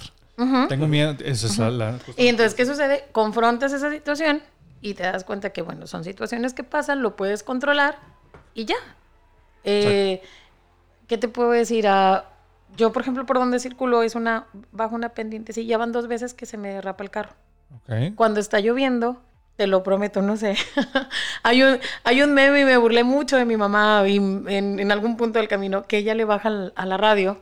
[0.67, 1.15] Tengo miedo.
[1.23, 1.99] Esa es la- la.
[2.17, 3.05] Y entonces, ¿qué sucede?
[3.11, 4.41] Confrontas esa situación
[4.81, 7.97] y te das cuenta que, bueno, son situaciones que pasan, lo puedes controlar
[8.53, 8.75] y ya.
[9.63, 10.21] Eh,
[11.07, 11.87] ¿Qué te puedo decir?
[11.87, 12.25] Ah,
[12.75, 15.53] yo, por ejemplo, por donde circulo es una, bajo una pendiente.
[15.53, 17.33] Sí, ya van dos veces que se me derrapa el carro.
[17.75, 18.15] Ok.
[18.15, 19.21] Cuando está lloviendo,
[19.55, 20.55] te lo prometo, no sé.
[21.43, 24.91] hay, un, hay un meme y me burlé mucho de mi mamá y en, en
[24.91, 27.37] algún punto del camino que ella le baja al- a la radio.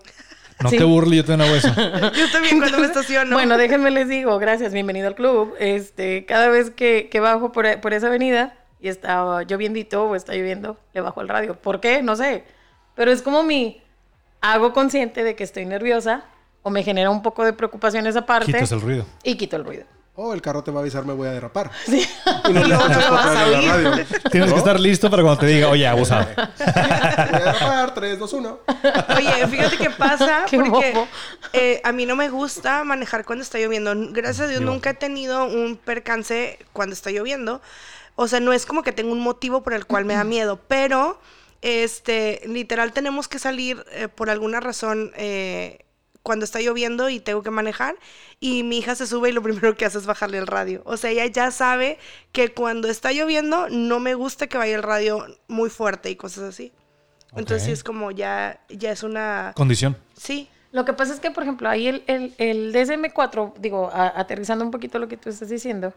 [0.63, 0.77] No Sí.
[0.77, 1.73] te burles, yo te doy una huesa.
[2.13, 3.33] Yo también cuando me estaciono.
[3.35, 5.55] Bueno, déjenme les digo, gracias, bienvenido al club.
[5.59, 10.33] Este, cada vez que, que bajo por, por esa avenida y está lloviendito o está
[10.33, 11.55] lloviendo, le bajo al radio.
[11.55, 12.01] ¿Por qué?
[12.01, 12.43] No sé.
[12.95, 13.81] Pero es como mi
[14.41, 16.23] hago consciente de que estoy nerviosa
[16.63, 19.05] o me genera un poco de preocupación esa parte Quitas el ruido.
[19.23, 19.83] y quito el ruido.
[20.23, 21.71] Oh, el carro te va a avisar, me voy a derrapar.
[21.85, 22.07] Sí.
[22.47, 23.69] Y no escuchas vas a la oír.
[23.69, 24.05] radio.
[24.29, 24.53] Tienes ¿No?
[24.55, 26.27] que estar listo para cuando te diga, oye, abusado.
[26.35, 28.59] Voy a derrapar, 3, 2, 1.
[29.17, 31.07] Oye, fíjate qué pasa Qué porque
[31.53, 33.93] eh, a mí no me gusta manejar cuando está lloviendo.
[34.11, 37.59] Gracias a Dios nunca he tenido un percance cuando está lloviendo.
[38.15, 40.59] O sea, no es como que tengo un motivo por el cual me da miedo,
[40.67, 41.19] pero
[41.63, 45.79] este, literal tenemos que salir eh, por alguna razón eh,
[46.23, 47.95] cuando está lloviendo y tengo que manejar
[48.39, 50.81] y mi hija se sube y lo primero que hace es bajarle el radio.
[50.85, 51.97] O sea, ella ya sabe
[52.31, 56.43] que cuando está lloviendo no me gusta que vaya el radio muy fuerte y cosas
[56.45, 56.71] así.
[57.33, 59.53] Entonces sí es como ya, ya es una...
[59.55, 59.95] Condición.
[60.17, 60.49] Sí.
[60.73, 64.63] Lo que pasa es que, por ejemplo, ahí el, el, el DSM4, digo, a- aterrizando
[64.65, 65.93] un poquito lo que tú estás diciendo.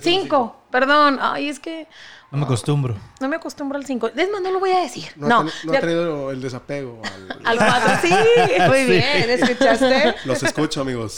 [0.00, 1.18] Cinco, perdón.
[1.20, 1.86] Ay, es que
[2.34, 2.96] No me acostumbro.
[3.20, 4.08] no me acostumbro al cinco.
[4.08, 5.04] Es más, no lo voy a decir.
[5.16, 7.00] No, No, ha, ten- no ha tenido el desapego.
[7.04, 7.92] al- al cuatro.
[8.02, 8.14] Sí,
[8.68, 10.14] muy bien, ¿escuchaste?
[10.24, 11.16] Los escucho, amigos.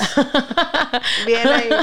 [1.26, 1.68] Bien ahí.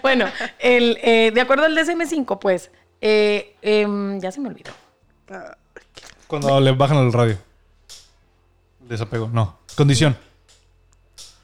[0.00, 0.26] Bueno,
[0.58, 4.72] el, eh, de acuerdo al DSM5, pues, eh, em, ya se me olvidó.
[6.26, 7.36] Cuando le bajan el radio.
[8.80, 9.28] Desapego.
[9.32, 9.58] No.
[9.76, 10.16] Condición.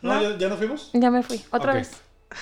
[0.00, 0.90] No, ¿ya, ya nos fuimos?
[0.94, 1.44] Ya me fui.
[1.50, 1.90] Otra vez.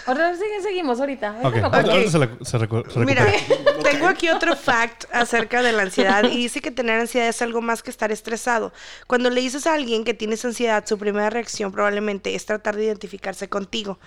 [0.07, 1.29] Sigue- seguimos ahorita.
[1.43, 1.55] Ahorita Ok.
[1.55, 1.91] me acuerdo.
[1.93, 3.25] Ahorita se, recu- se recu- se Mira,
[3.83, 7.61] tengo aquí otro fact acerca de la ansiedad y dice que tener ansiedad es algo
[7.63, 8.73] más que estar estresado.
[9.07, 12.85] Cuando le dices a alguien que tienes ansiedad, su primera reacción probablemente es tratar de
[12.85, 13.99] identificarse contigo.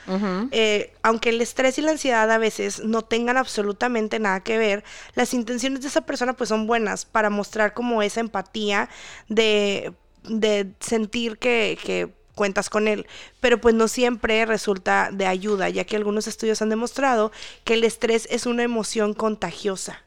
[0.52, 4.84] Eh, aunque el estrés y la ansiedad a veces no tengan absolutamente nada que ver,
[5.16, 8.90] las intenciones de esa persona pues son buenas para mostrar como esa empatía
[9.30, 13.06] de, de sentir que, que cuentas con él,
[13.42, 17.34] pero pues no siempre resulta de ayuda, ya que algunos estudios han demostrado
[17.66, 20.02] que el estrés es una emoción contagiosa.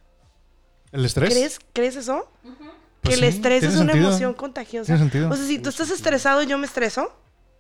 [0.93, 1.29] ¿El estrés?
[1.29, 2.27] ¿Crees, ¿crees eso?
[2.43, 2.57] Pues
[3.03, 4.09] que el sí, estrés es una sentido.
[4.09, 4.87] emoción contagiosa.
[4.87, 5.29] Tiene sentido.
[5.29, 7.13] O sea, si tú estás estresado, yo me estreso.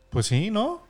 [0.09, 0.87] Pues sí, ¿no?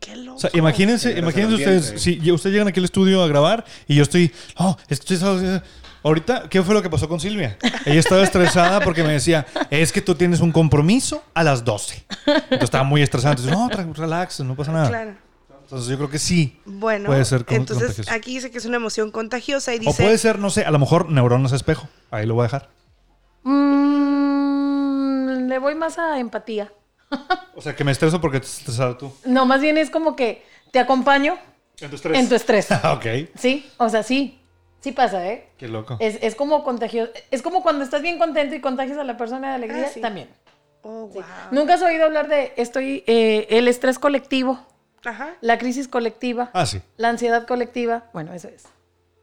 [0.00, 0.38] Qué loco.
[0.38, 2.24] O sea, imagínense, imagínense ustedes, ambiente.
[2.24, 5.62] si ustedes llegan aquí al estudio a grabar y yo estoy, oh, estoy estresado".
[6.02, 7.58] Ahorita, ¿qué fue lo que pasó con Silvia?
[7.84, 12.04] Ella estaba estresada porque me decía, es que tú tienes un compromiso a las 12.
[12.26, 13.34] Entonces estaba muy estresada.
[13.34, 14.88] Entonces, no, relax, no pasa nada.
[14.88, 15.14] Claro.
[15.62, 16.60] Entonces yo creo que sí.
[16.64, 18.12] Bueno, Puede ser con- entonces contagioso.
[18.12, 20.02] aquí dice que es una emoción contagiosa y O dice...
[20.04, 21.88] puede ser, no sé, a lo mejor neuronas espejo.
[22.12, 22.68] Ahí lo voy a dejar.
[24.16, 26.72] Mm, le voy más a empatía.
[27.54, 29.12] O sea, que me estreso porque te has estresado tú.
[29.24, 31.36] No, más bien es como que te acompaño
[31.80, 32.18] En tu estrés.
[32.18, 32.68] en tu estrés.
[32.84, 33.06] ok.
[33.38, 34.40] Sí, o sea, sí.
[34.80, 35.48] Sí pasa, ¿eh?
[35.58, 35.96] Qué loco.
[36.00, 37.10] Es, es como contagioso.
[37.30, 40.00] Es como cuando estás bien contento y contagias a la persona de alegría Ah, sí.
[40.00, 40.28] también.
[40.82, 41.18] Oh, Sí.
[41.18, 41.24] wow.
[41.50, 44.60] ¿Nunca has oído hablar de estoy eh, el estrés colectivo,
[45.04, 45.30] Ajá.
[45.40, 46.80] la crisis colectiva, Ah, sí.
[46.96, 48.04] la ansiedad colectiva?
[48.12, 48.64] Bueno, eso es.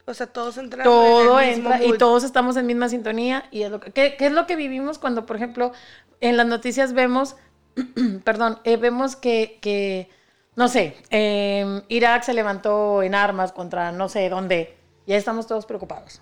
[0.06, 3.46] O sea, todos entran Todo en el mismo entra y todos estamos en misma sintonía
[3.52, 5.72] y es lo que, ¿qué, qué es lo que vivimos cuando, por ejemplo,
[6.20, 7.38] en las noticias vemos,
[8.26, 10.10] perdón, eh, vemos que, que,
[10.58, 15.66] no sé, eh, Irak se levantó en armas contra no sé dónde, ya estamos todos
[15.66, 16.22] preocupados.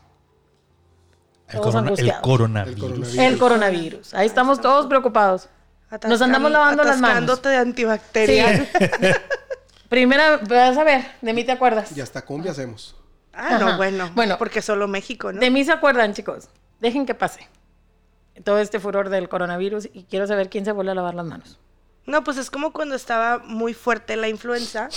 [1.47, 2.21] El, Todos corona- el angustiados.
[2.23, 2.75] coronavirus.
[2.75, 3.17] El coronavirus.
[3.17, 5.49] El coronavirus, ahí estamos todos preocupados.
[6.07, 7.41] Nos andamos lavando las manos.
[7.41, 8.69] de antibacterial.
[9.89, 11.95] Primera, vas a ver, de mí te acuerdas.
[11.95, 12.95] Y hasta cumbia hacemos.
[13.33, 14.09] Ah, no, bueno.
[14.15, 14.37] Bueno.
[14.37, 15.39] Porque solo México, ¿no?
[15.41, 16.47] De mí se acuerdan, chicos.
[16.79, 17.47] Dejen que pase.
[18.45, 21.59] todo este furor del coronavirus y quiero saber quién se vuelve a lavar las manos.
[22.05, 24.87] No, pues es como cuando estaba muy fuerte la influenza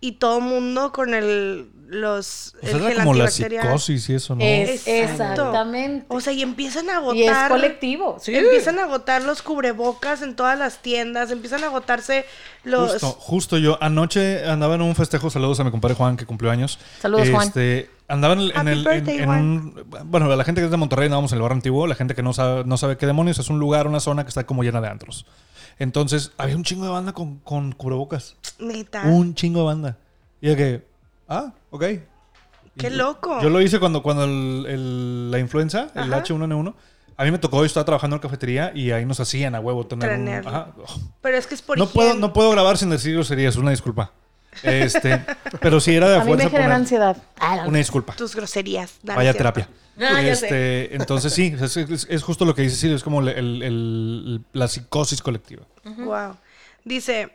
[0.00, 4.34] y todo mundo con el los O sea, el era como la psicosis y eso,
[4.34, 4.44] ¿no?
[4.44, 5.22] Es, Exacto.
[5.42, 6.06] exactamente.
[6.08, 8.16] O sea, y empiezan a y es agotar colectivo.
[8.20, 8.34] Sí.
[8.34, 12.24] Empiezan a agotar los cubrebocas en todas las tiendas, empiezan a agotarse
[12.64, 13.78] los Justo, justo yo.
[13.82, 15.30] Anoche andaba en un festejo.
[15.30, 16.78] Saludos a mi compadre Juan, que cumplió años.
[17.00, 17.48] Saludos, Juan.
[17.48, 18.78] Este, andaba en, el- en el.
[18.78, 19.40] en- birthday, en Juan.
[19.40, 21.86] un- bueno, la gente que es de Monterrey, no vamos en el barrio antiguo.
[21.86, 24.28] La gente que no sabe, no sabe qué demonios es un lugar, una zona que
[24.28, 25.26] está como llena de antros.
[25.78, 28.36] Entonces, había un chingo de banda con, con cubrebocas.
[28.58, 29.02] neta.
[29.06, 29.96] Un chingo de banda.
[30.40, 30.86] Y de que,
[31.28, 31.84] ah, ok.
[32.76, 33.40] Qué loco.
[33.40, 36.22] Yo lo hice cuando, cuando el- el- la influenza, el Ajá.
[36.24, 36.74] H1N1,
[37.16, 39.86] a mí me tocó, yo estaba trabajando en cafetería y ahí nos hacían a huevo
[39.86, 40.28] tener un...
[40.28, 40.72] Ajá.
[40.78, 43.70] Oh, Pero es que es por no, puedo, no puedo grabar sin decir groserías, una
[43.70, 44.10] disculpa.
[44.62, 45.24] Este,
[45.60, 47.16] pero sí era de A mí me fuerza genera poner- ansiedad.
[47.38, 47.68] Ah, no.
[47.68, 48.14] Una disculpa.
[48.16, 48.98] tus groserías.
[49.02, 49.68] No, no Vaya terapia.
[49.96, 50.46] Ah, ya sé.
[50.46, 53.62] este, entonces sí, es, es- es justo lo que dice Silvio, es como el- el-
[53.62, 55.62] el- la psicosis colectiva.
[55.84, 56.34] Wow.
[56.84, 57.30] Dice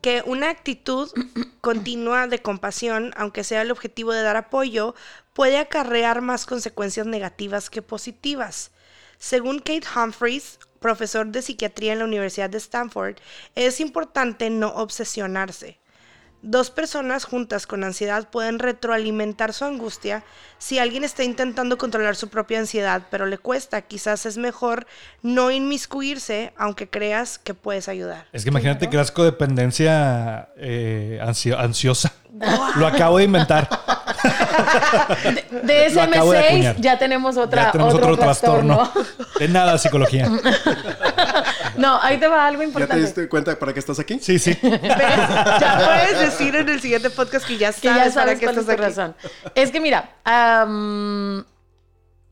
[0.00, 1.10] que una actitud
[1.60, 4.94] continua de compasión, aunque sea el objetivo de dar apoyo,
[5.32, 8.70] puede acarrear más consecuencias negativas que positivas.
[9.18, 13.16] Según Kate Humphreys, profesor de psiquiatría en la Universidad de Stanford,
[13.54, 15.79] es importante no obsesionarse.
[16.42, 20.22] Dos personas juntas con ansiedad pueden retroalimentar su angustia.
[20.58, 24.86] Si alguien está intentando controlar su propia ansiedad, pero le cuesta, quizás es mejor
[25.22, 28.26] no inmiscuirse, aunque creas que puedes ayudar.
[28.32, 32.12] Es que imagínate que las codependencia eh, ansio- ansiosa.
[32.76, 33.68] Lo acabo de inventar.
[35.50, 36.76] De de SM6 acuñar.
[36.78, 38.90] ya tenemos otra ya tenemos otro, otro, trastorno.
[39.38, 40.30] De nada, psicología.
[41.76, 43.02] no, ahí te va algo ¿Ya te importante.
[43.04, 44.18] diste cuenta para qué estás aquí?
[44.20, 44.56] Sí, sí.
[44.62, 44.80] ¿Ves?
[44.80, 48.60] Ya puedes decir en el siguiente podcast que ya sabes, que ya sabes para qué
[48.60, 48.80] es aquí.
[48.82, 49.16] razón.
[49.54, 50.10] Es que mira,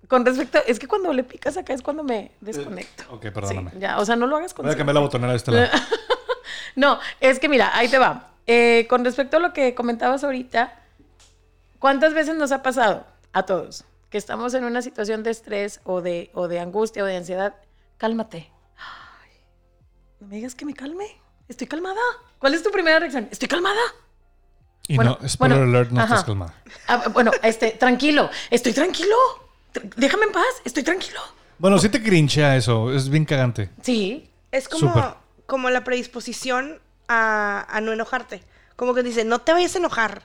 [0.08, 3.04] con respecto, es que cuando le picas acá es cuando me desconecto.
[3.10, 3.70] Ok, perdóname.
[3.72, 5.50] Sí, ya, o sea, no lo hagas con Voy a cambiar la botonera de este
[5.52, 5.68] lado.
[6.76, 8.28] No, es que mira, ahí te va.
[8.46, 10.78] Eh, con respecto a lo que comentabas ahorita,
[11.80, 16.02] ¿cuántas veces nos ha pasado a todos que estamos en una situación de estrés o
[16.02, 17.54] de, o de angustia o de ansiedad?
[17.96, 18.50] Cálmate.
[20.20, 21.06] No me digas que me calme.
[21.48, 22.00] Estoy calmada.
[22.38, 23.28] ¿Cuál es tu primera reacción?
[23.30, 23.80] Estoy calmada.
[24.86, 26.14] Y Bueno, no, spoiler bueno, alert, no ajá.
[26.14, 26.54] estás calmada.
[26.86, 28.30] Ah, bueno, este, tranquilo.
[28.50, 29.16] Estoy tranquilo.
[29.72, 30.44] Tr- Déjame en paz.
[30.64, 31.20] Estoy tranquilo.
[31.58, 32.92] Bueno, sí te crinchea eso.
[32.92, 33.70] Es bien cagante.
[33.82, 34.30] Sí.
[34.50, 38.42] Es como, como la predisposición a, a no enojarte.
[38.76, 40.22] Como que dice, no te vayas a enojar.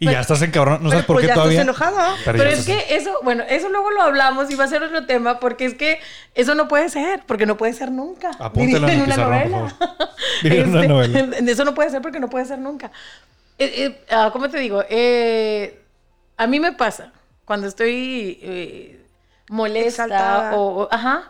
[0.00, 0.82] Y ya estás en cabrón.
[0.82, 1.60] No sabes Pero por pues qué ya todavía.
[1.62, 2.16] estás enojado.
[2.24, 4.82] Pero ya es estás- que eso, bueno, eso luego lo hablamos y va a ser
[4.82, 5.98] otro tema porque es que
[6.34, 8.30] eso no puede ser, porque no puede ser nunca.
[8.38, 9.16] Apúntalo Diría en en
[10.70, 11.36] una Este, novela.
[11.52, 12.92] Eso no puede ser porque no puede ser nunca.
[13.58, 14.84] Eh, eh, ah, ¿Cómo te digo?
[14.88, 15.82] Eh,
[16.36, 17.12] a mí me pasa
[17.44, 19.04] cuando estoy eh,
[19.50, 20.54] molesta Exaltada.
[20.56, 21.24] o, o- ajá,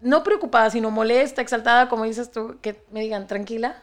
[0.00, 3.76] no preocupada, sino molesta, exaltada, como dices tú, que me digan, tranquila.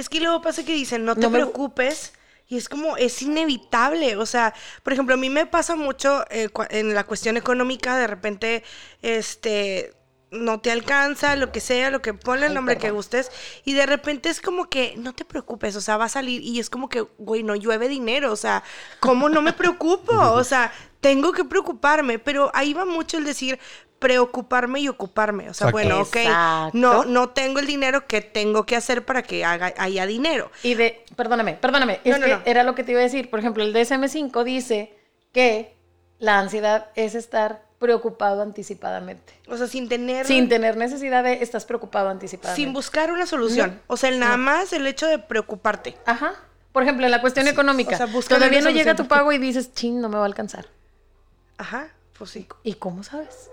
[0.00, 2.12] Es que luego pasa que dicen, no te No me- preocupes.
[2.48, 4.16] Y es como, es inevitable.
[4.16, 8.08] O sea, por ejemplo, a mí me pasa mucho eh, en la cuestión económica, de
[8.08, 8.64] repente,
[9.02, 9.94] este,
[10.32, 13.30] no te alcanza, lo que sea, lo que ponle el nombre que gustes.
[13.64, 16.42] Y de repente es como que, no te preocupes, o sea, va a salir.
[16.42, 18.32] Y es como que, güey, no llueve dinero.
[18.32, 18.64] O sea,
[18.98, 20.12] ¿cómo no me preocupo?
[20.40, 22.18] O sea, tengo que preocuparme.
[22.18, 23.60] Pero ahí va mucho el decir
[24.00, 25.48] preocuparme y ocuparme.
[25.48, 25.72] O sea, Exacto.
[25.72, 26.70] bueno, ok, Exacto.
[26.76, 30.50] no, no tengo el dinero que tengo que hacer para que haga, haya dinero.
[30.64, 32.40] Y de, perdóname, perdóname, No, es no, que no.
[32.44, 33.30] era lo que te iba a decir.
[33.30, 34.98] Por ejemplo, el DSM5 dice
[35.32, 35.76] que
[36.18, 39.32] la ansiedad es estar preocupado anticipadamente.
[39.48, 40.26] O sea, sin tener...
[40.26, 42.62] Sin tener necesidad de estás preocupado anticipadamente.
[42.62, 43.70] sin buscar una solución.
[43.76, 43.94] No.
[43.94, 44.42] O sea, el nada No.
[44.42, 45.96] más el hecho de preocuparte.
[46.04, 46.34] Ajá.
[46.72, 47.94] Por ejemplo, en la cuestión económica.
[47.94, 50.66] o sea, todavía no llega tu pago y dices, chin, no me va a alcanzar.
[51.58, 52.46] Ajá, pues sí.
[52.62, 53.49] ¿Y cómo sabes?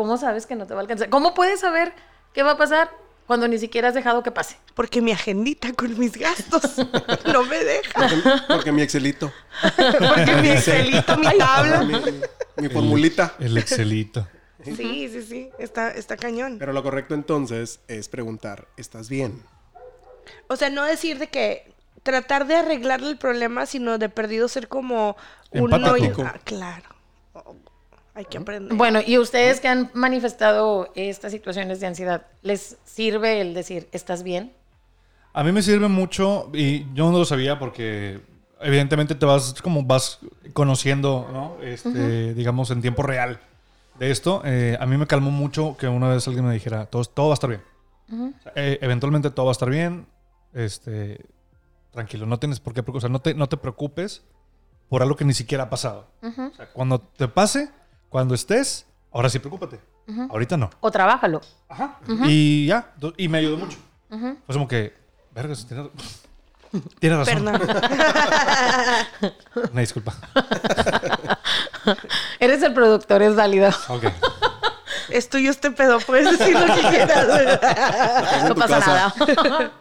[0.00, 1.10] ¿Cómo sabes que no te va a alcanzar?
[1.10, 1.92] ¿Cómo puedes saber
[2.32, 2.90] qué va a pasar
[3.26, 4.56] cuando ni siquiera has dejado que pase?
[4.74, 6.78] Porque mi agendita con mis gastos
[7.30, 7.92] no me deja.
[8.08, 9.30] Porque, porque mi Excelito,
[9.76, 11.82] Porque mi Excelito, mi tabla.
[11.82, 12.00] mi,
[12.62, 13.34] mi formulita.
[13.40, 14.26] El Excelito.
[14.64, 15.50] Sí, sí, sí.
[15.58, 16.56] Está, está cañón.
[16.58, 19.42] Pero lo correcto entonces es preguntar, ¿estás bien?
[20.48, 24.66] O sea, no decir de que tratar de arreglarle el problema, sino de perdido ser
[24.68, 25.18] como
[25.50, 26.22] un Empático.
[26.22, 26.88] no- Ah, claro.
[28.20, 28.76] Hay que aprender.
[28.76, 34.22] Bueno, y ustedes que han manifestado estas situaciones de ansiedad, ¿les sirve el decir, ¿estás
[34.22, 34.52] bien?
[35.32, 38.20] A mí me sirve mucho y yo no lo sabía porque
[38.60, 40.18] evidentemente te vas como vas
[40.52, 41.56] conociendo, ¿no?
[41.62, 43.40] Este, digamos, en tiempo real
[43.98, 44.42] de esto.
[44.44, 47.32] Eh, a mí me calmó mucho que una vez alguien me dijera, todo, todo va
[47.32, 47.62] a estar bien.
[48.12, 50.06] O sea, eh, eventualmente todo va a estar bien.
[50.52, 51.24] Este,
[51.90, 52.98] tranquilo, no tienes por qué preocupar.
[52.98, 54.24] O sea, no te, no te preocupes
[54.90, 56.06] por algo que ni siquiera ha pasado.
[56.20, 57.70] O sea, cuando te pase,
[58.10, 59.80] Cuando estés, ahora sí preocúpate.
[60.28, 60.68] Ahorita no.
[60.80, 61.40] O trabájalo.
[61.68, 62.00] Ajá.
[62.26, 62.92] Y ya.
[63.16, 63.78] Y me ayudó mucho.
[64.08, 64.92] Fue como que,
[65.32, 65.86] vergas, tienes,
[66.98, 67.44] tienes razón.
[67.44, 69.32] Perdón.
[69.72, 70.12] Una disculpa.
[72.40, 73.70] Eres el productor, es válido.
[73.88, 74.04] Ok.
[75.10, 77.28] es tuyo este pedo, puedes decir lo que quieras.
[78.48, 79.14] No pasa casa.
[79.14, 79.72] nada.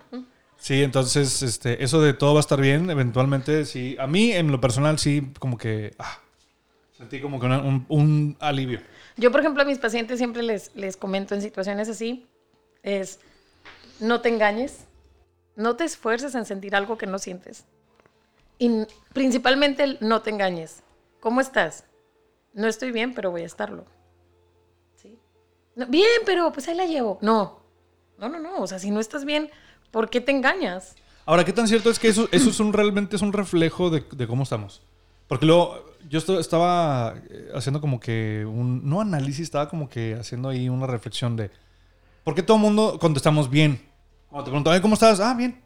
[0.57, 3.97] Sí, entonces, este, eso de todo va a estar bien, eventualmente, sí.
[3.99, 6.19] A mí, en lo personal, sí, como que ah,
[6.99, 8.81] sentí como que una- un, un alivio.
[9.17, 12.27] Yo, por ejemplo, a mis pacientes siempre les, les comento en situaciones así,
[12.83, 13.19] es,
[14.01, 14.85] no te engañes,
[15.55, 17.65] no te esfuerces en sentir algo que no sientes.
[18.59, 20.83] Y principalmente el no te engañes.
[21.21, 21.85] ¿Cómo estás?
[22.53, 23.85] No estoy bien, pero voy a estarlo.
[24.95, 25.17] ¿Sí?
[25.75, 27.17] No, bien, pero pues ahí la llevo.
[27.21, 27.59] No,
[28.17, 28.59] no, no, no.
[28.61, 29.49] O sea, si no estás bien,
[29.91, 30.95] ¿por qué te engañas?
[31.25, 34.03] Ahora, ¿qué tan cierto es que eso, eso es un, realmente es un reflejo de,
[34.11, 34.81] de cómo estamos?
[35.27, 40.49] Porque luego, yo estaba eh, haciendo como que un, no análisis, estaba como que haciendo
[40.49, 41.51] ahí una reflexión de,
[42.23, 43.81] ¿por qué todo el mundo contestamos bien?
[44.29, 45.19] Cuando te preguntan, "Ay, ¿cómo estás?
[45.19, 45.61] Ah, bien.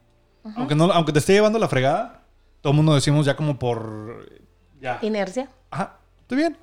[0.55, 2.23] aunque, no, aunque te esté llevando la fregada,
[2.61, 4.29] todo el mundo decimos ya como por,
[4.79, 4.99] ya.
[5.01, 5.49] Inercia.
[5.69, 6.57] Ajá, estoy bien.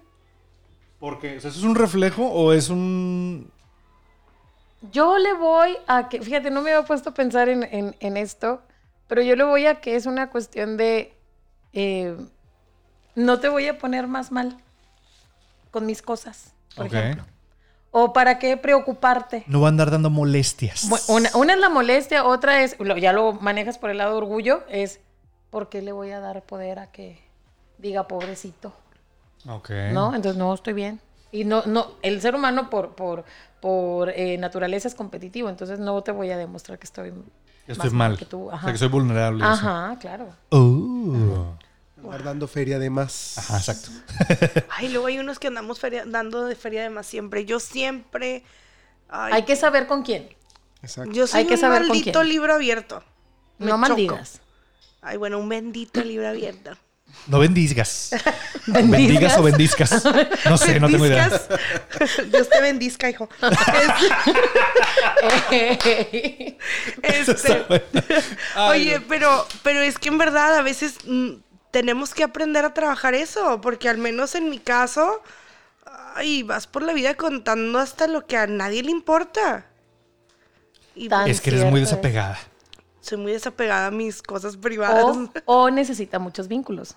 [0.99, 3.51] Porque, o sea, ¿eso es un reflejo o es un...
[4.93, 8.17] Yo le voy a que, fíjate, no me había puesto a pensar en, en- en
[8.17, 8.63] esto,
[9.09, 11.15] pero yo le voy a que es una cuestión de,
[11.75, 12.17] eh,
[13.15, 14.57] no te voy a poner más mal
[15.71, 16.93] con mis cosas, por Ok.
[16.95, 17.25] ejemplo.
[17.93, 19.43] O para qué preocuparte.
[19.49, 20.89] No va a andar dando molestias.
[21.09, 24.63] Una, una es la molestia, otra es, ya lo manejas por el lado de orgullo,
[24.69, 25.01] es,
[25.51, 27.21] ¿por qué le voy a dar poder a que
[27.79, 28.73] diga pobrecito?
[29.49, 29.71] Ok.
[29.93, 30.15] ¿no?
[30.15, 31.01] Entonces, no, estoy bien.
[31.33, 33.25] Y no, no, el ser humano por, por,
[33.61, 37.13] por eh, naturaleza es competitivo, entonces no te voy a demostrar que estoy,
[37.67, 38.19] estoy más mal.
[38.19, 38.49] que tú.
[38.49, 39.43] O Ajá, sea, que soy vulnerable.
[39.43, 39.53] eso.
[39.53, 40.29] Ajá, claro.
[40.51, 41.55] Oh.
[42.05, 43.39] Andar dando feria de más.
[43.39, 43.91] Ajá, exacto.
[44.71, 47.45] Ay, luego hay unos que andamos feria- dando de feria de más siempre.
[47.45, 48.43] Yo siempre.
[49.09, 50.29] ay, Hay que saber con quién.
[50.83, 51.13] Exacto.
[51.13, 52.29] yo soy hay que un saber con maldito quién.
[52.33, 53.03] libro abierto.
[53.59, 54.41] Me No maldigas.
[55.03, 56.71] Ay, bueno, un bendito libro abierto.
[57.27, 58.11] No bendizgas.
[58.67, 58.91] ¿Bendizgas?
[58.91, 60.05] Bendigas o bendizcas.
[60.49, 61.29] No sé, no tengo idea.
[62.31, 63.29] Dios te bendizca, hijo.
[67.03, 67.65] Este,
[68.69, 71.31] oye, pero, pero es que en verdad a veces mm,
[71.71, 75.23] tenemos que aprender a trabajar eso, porque al menos en mi caso,
[76.15, 79.67] ay, vas por la vida contando hasta lo que a nadie le importa.
[80.95, 82.39] Y Tan Es que eres muy desapegada.
[83.01, 85.05] soy muy desapegada a mis cosas privadas.
[85.05, 86.97] O, o necesita muchos vínculos.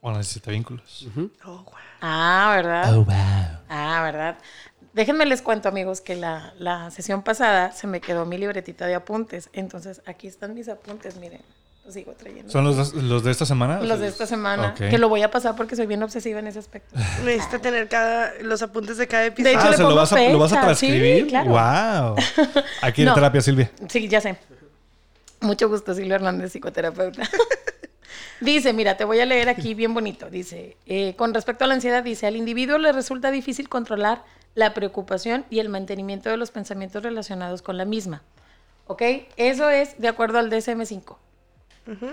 [0.00, 1.06] O necesita vínculos.
[1.44, 1.74] Oh, guau.
[2.00, 2.94] Ah, ¿verdad?
[2.94, 3.06] wow.
[3.68, 4.38] Ah, ¿verdad?
[4.92, 8.94] Déjenme les cuento, amigos, que la, la sesión pasada se me quedó mi libretita de
[8.94, 9.48] apuntes.
[9.52, 11.42] Entonces, aquí están mis apuntes, miren.
[11.90, 12.50] Sigo trayendo.
[12.50, 13.80] ¿Son los, los de esta semana?
[13.82, 14.74] Los de esta semana.
[14.74, 16.96] Que lo voy a pasar porque soy bien obsesiva en ese aspecto.
[17.24, 19.58] Necesito tener cada, los apuntes de cada episodio.
[19.58, 21.26] hecho, Ah, le ¿se lo pongo vas, a, lo vas a fecha, sí, transcribir?
[21.28, 21.50] claro.
[21.50, 22.16] ¡Wow!
[22.82, 23.14] Aquí en No.
[23.14, 23.70] terapia, Silvia.
[23.88, 24.36] Sí, ya sé.
[25.40, 27.22] Mucho gusto, Silvia Hernández, psicoterapeuta.
[28.40, 30.30] dice, mira, te voy a leer aquí bien bonito.
[30.30, 34.22] Dice, eh, con respecto a la ansiedad, dice, al individuo le resulta difícil controlar
[34.54, 38.22] la preocupación y el mantenimiento de los pensamientos relacionados con la misma.
[38.86, 39.02] ¿Ok?
[39.36, 41.16] Eso es de acuerdo al DSM-5.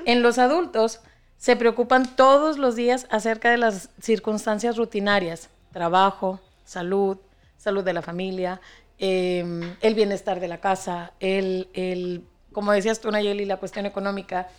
[0.06, 1.00] En los adultos
[1.38, 7.18] se preocupan todos los días acerca de las circunstancias rutinarias, trabajo, salud,
[7.58, 8.60] salud de la familia,
[9.00, 14.50] eh, el bienestar de la casa, el, el, como decías tú, Nayeli, la cuestión económica,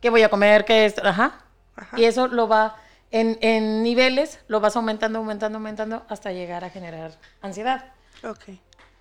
[0.00, 1.44] qué voy a comer, qué es, ajá.
[1.76, 1.98] Ajá.
[1.98, 2.76] Y eso lo va,
[3.10, 7.86] en, en niveles, lo vas aumentando, aumentando, aumentando, hasta llegar a generar ansiedad.
[8.24, 8.44] Ok.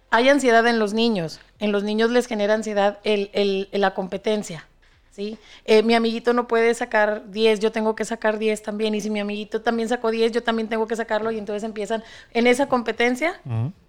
[0.09, 1.39] Hay ansiedad en los niños.
[1.59, 4.67] En los niños les genera ansiedad el, el- la competencia.
[5.11, 5.37] ¿Sí?
[5.65, 8.95] Eh, mi amiguito no puede sacar 10, yo tengo que sacar 10 también.
[8.95, 11.31] Y si mi amiguito también sacó 10, yo también tengo que sacarlo.
[11.31, 13.39] Y entonces empiezan en esa competencia.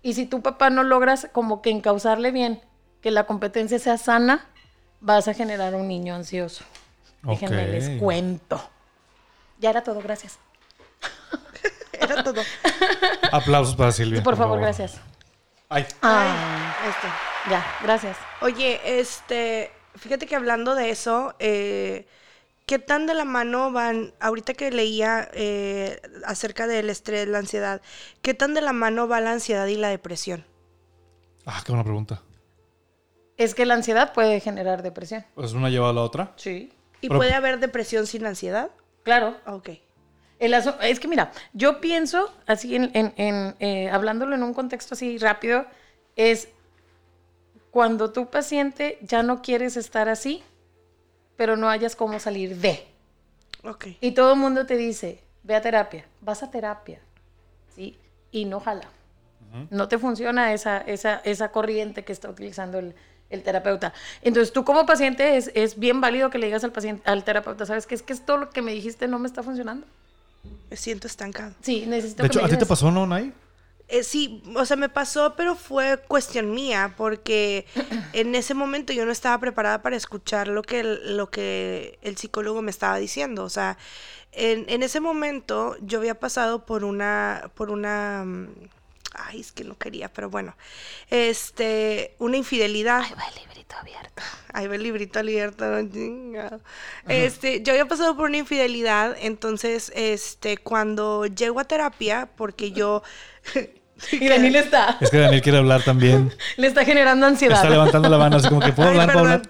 [0.02, 2.60] Y si tu papá no logras como que encauzarle bien,
[3.00, 4.46] que la competencia sea sana,
[5.00, 6.64] vas a generar un niño ansioso.
[7.22, 8.60] Déjenme les cuento.
[9.58, 10.38] Ya era todo, gracias.
[11.92, 12.42] Era todo.
[13.30, 14.22] Aplausos para Silvia.
[14.24, 14.96] Por favor, gracias.
[15.68, 17.08] Ay, Ah, Este.
[17.50, 18.16] ya, gracias.
[18.40, 22.06] Oye, este, fíjate que hablando de eso, eh,
[22.66, 27.80] ¿qué tan de la mano van, ahorita que leía eh, acerca del estrés, la ansiedad,
[28.22, 30.44] ¿qué tan de la mano va la ansiedad y la depresión?
[31.46, 32.22] ah, qué buena pregunta.
[33.36, 35.24] Es que la ansiedad puede generar depresión.
[35.34, 36.32] Pues una lleva a la otra.
[36.36, 36.72] Sí.
[37.00, 38.70] ¿Y Pero- puede haber depresión sin ansiedad?
[39.02, 39.36] Claro.
[39.46, 39.70] Ok.
[40.38, 44.94] El es que mira, yo pienso, así en, en- en, eh, hablándolo en un contexto
[44.94, 45.66] así rápido,
[46.16, 46.48] es
[47.72, 50.42] cuando tu paciente ya no quieres estar así,
[51.36, 52.86] pero no hayas cómo salir de.
[53.64, 53.86] Ok.
[54.00, 57.00] Y todo el mundo te dice, ve a terapia, vas a terapia,
[57.74, 57.98] ¿sí?
[58.30, 58.88] y no jala.
[59.70, 62.94] No te funciona esa, esa, esa corriente que está utilizando el,
[63.28, 63.92] el terapeuta.
[64.22, 67.66] Entonces, tú como paciente es, es bien válido que le digas al paciente, al terapeuta,
[67.66, 67.94] ¿sabes qué?
[67.94, 69.86] Es que esto lo que me dijiste no me está funcionando.
[70.70, 71.54] Me siento estancado.
[71.60, 73.32] Sí, necesito De que hecho, me ¿a ti te pasó, no, Nay?
[73.92, 77.66] Eh, sí, o sea, me pasó, pero fue cuestión mía, porque
[78.14, 82.16] en ese momento yo no estaba preparada para escuchar lo que el, lo que el
[82.16, 83.44] psicólogo me estaba diciendo.
[83.44, 83.76] O sea,
[84.32, 88.48] en, en ese momento yo había pasado por una, por una, mm,
[89.12, 90.56] ay, es que no quería, pero bueno,
[91.10, 93.02] este, una infidelidad.
[93.02, 94.22] Va el librito abierto.
[94.54, 96.60] Ahí va el librito abierto, no.
[97.08, 103.02] Este, yo había pasado por una infidelidad, entonces, este, cuando llego a terapia, porque yo...
[104.10, 106.32] Y Daniel está, Es que Daniel quiere hablar también.
[106.56, 107.56] le está generando ansiedad.
[107.56, 109.42] Está levantando la mano así como que puedo hablar, puedo hablar.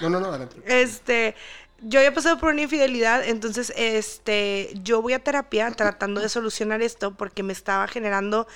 [0.00, 0.56] No, no, no, adelante.
[0.66, 1.34] Este,
[1.82, 6.82] yo había pasado por una infidelidad, entonces, este, yo voy a terapia tratando de solucionar
[6.82, 8.46] esto porque me estaba generando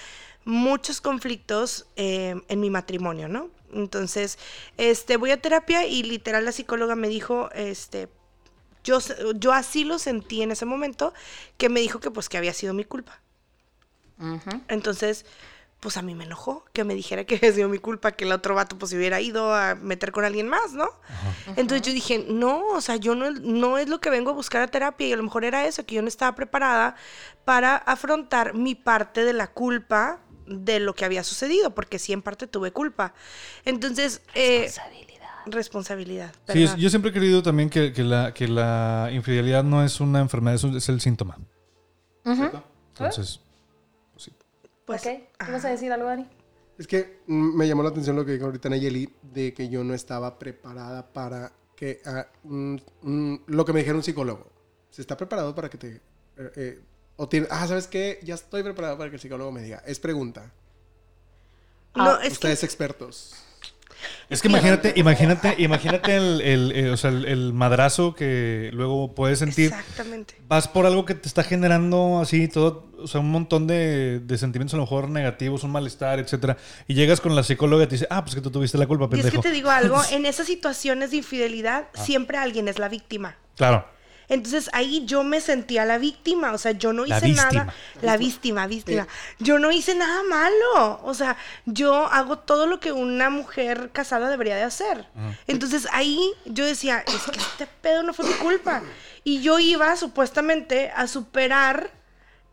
[0.44, 3.50] muchos conflictos eh, en mi matrimonio, ¿no?
[3.72, 4.38] Entonces,
[4.76, 8.08] este, voy a terapia y literal la psicóloga me dijo, este,
[8.84, 8.98] yo,
[9.34, 11.12] yo así lo sentí en ese momento,
[11.56, 13.20] que me dijo que pues que había sido mi culpa.
[14.68, 15.26] Entonces,
[15.80, 18.32] pues a mí me enojó que me dijera que había sido mi culpa que el
[18.32, 20.88] otro vato pues se hubiera ido a meter con alguien más, ¿no?
[21.56, 24.62] Entonces yo dije, no, o sea, yo no, no es lo que vengo a buscar
[24.62, 26.96] a terapia y a lo mejor era eso, que yo no estaba preparada
[27.44, 32.22] para afrontar mi parte de la culpa de lo que había sucedido, porque sí en
[32.22, 33.12] parte tuve culpa.
[33.64, 35.28] Entonces, eh, Responsabilidad.
[35.46, 36.32] responsabilidad.
[36.48, 40.20] Sí, yo siempre he creído también que, que la, que la infidelidad no es una
[40.20, 41.38] enfermedad, es, un- es el síntoma.
[42.24, 43.40] Entonces,
[44.84, 45.12] Pues, ok,
[45.44, 46.28] ¿qué vas a decir algo, Dani?
[46.78, 49.84] Es que mm, me llamó la atención lo que dijo ahorita Nayeli, de que yo
[49.84, 52.00] no estaba preparada para que...
[52.04, 54.50] ah, mm, mm, lo que me dijeron un psicólogo.
[54.90, 55.88] Se está preparado para que te...
[55.96, 56.80] eh, eh,
[57.16, 58.18] o tiene, ah, ¿sabes qué?
[58.24, 59.82] Ya estoy preparado para que el psicólogo me diga.
[59.86, 60.52] Es pregunta.
[61.94, 63.34] no, Ah, es que Ustedes expertos.
[64.28, 69.38] Es que imagínate, imagínate, imagínate el, el- el- o sea, el- madrazo que luego puedes
[69.38, 69.66] sentir.
[69.66, 70.34] exactamente.
[70.48, 74.38] Vas por algo que te está generando así todo, o sea, un montón de, de
[74.38, 76.56] sentimientos a lo mejor negativos, un malestar, etcétera.
[76.88, 79.04] Y llegas con la psicóloga y te dice, ah, pues que tú tuviste la culpa,
[79.04, 79.42] Y es pendejo.
[79.42, 83.36] que te digo algo, en esas situaciones de infidelidad, siempre alguien es la víctima.
[83.56, 83.86] Claro.
[84.28, 87.50] Entonces ahí yo me sentía la víctima, o sea, yo no La hice víctima.
[87.64, 89.06] nada, la víctima, víctima.
[89.38, 94.30] Yo no hice nada malo, o sea, yo hago todo lo que una mujer casada
[94.30, 95.06] debería de hacer.
[95.46, 98.82] Entonces ahí yo decía, es que este pedo no fue mi culpa.
[99.24, 101.90] Y yo iba supuestamente a superar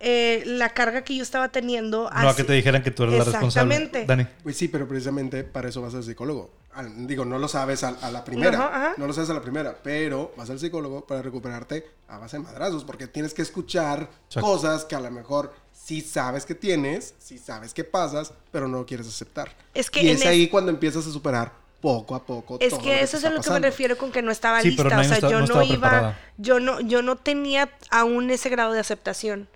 [0.01, 2.09] eh, la carga que yo estaba teniendo.
[2.09, 3.75] No a que te dijeran que tú eres la responsable.
[3.75, 4.05] Exactamente.
[4.07, 4.27] Dani.
[4.43, 6.51] Pues sí, pero precisamente para eso vas al psicólogo.
[6.73, 8.57] Al- digo, no lo sabes a, a la primera.
[8.57, 8.93] Ajá, ajá.
[8.97, 12.43] No lo sabes a la primera, pero vas al psicólogo para recuperarte a base de
[12.43, 14.41] madrazos, porque tienes que escuchar Exacto.
[14.41, 18.85] cosas que a lo mejor sí sabes que tienes, sí sabes que pasas, pero no
[18.85, 19.55] quieres aceptar.
[19.73, 22.57] Es que y es es- ahí cuando empiezas a superar poco a poco.
[22.59, 23.67] Es todo que eso es a lo que me pasando.
[23.67, 24.95] refiero con que no estaba Sí, pero lista.
[24.95, 26.19] no, o sea, está- yo no no, iba, preparada.
[26.37, 29.47] yo no, yo no tenía aún ese grado de aceptación.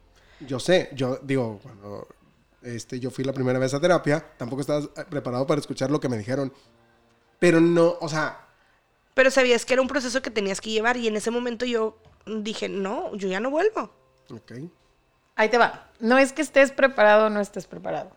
[0.41, 2.07] Yo sé, yo digo, cuando
[2.61, 5.99] este, yo fui la primera vez a terapia, tampoco estaba eh, preparado para escuchar lo
[5.99, 6.51] que me dijeron.
[7.39, 8.39] Pero no, o sea,
[9.13, 11.97] Pero sabías que era un proceso que tenías que llevar y en ese momento yo
[12.25, 13.91] dije, no, yo ya no vuelvo.
[14.31, 14.51] ok.
[15.37, 15.89] Ahí te va.
[15.99, 18.11] No es que estés preparado o no estés preparado.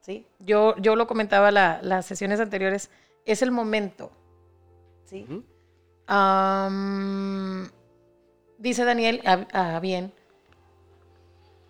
[0.00, 0.26] ¿sí?
[0.40, 2.90] Yo, yo lo comentaba la- las sesiones anteriores.
[3.26, 4.10] Es el momento.
[5.04, 5.26] ¿sí?
[6.06, 7.70] Am,
[8.58, 10.12] dice Daniel, a, a bien,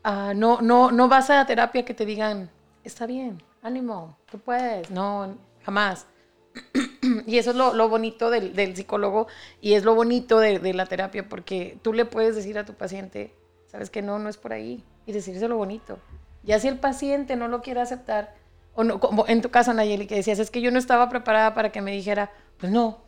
[0.04, 2.50] ah, no, no, no vas a terapia que te digan,
[2.84, 4.90] está bien, ánimo, tú puedes.
[4.90, 6.06] No, jamás.
[7.26, 9.26] y eso es lo, lo bonito del, del psicólogo
[9.60, 12.74] y es lo bonito de, de la terapia porque tú le puedes decir a tu
[12.74, 13.34] paciente,
[13.66, 15.98] sabes que no, no es por ahí y decirse lo bonito.
[16.44, 18.34] Ya si el paciente no lo quiere aceptar,
[18.74, 21.54] o no, como en tu caso, Nayeli, que decías, es que yo no estaba preparada
[21.54, 22.98] para que me dijera, pues no,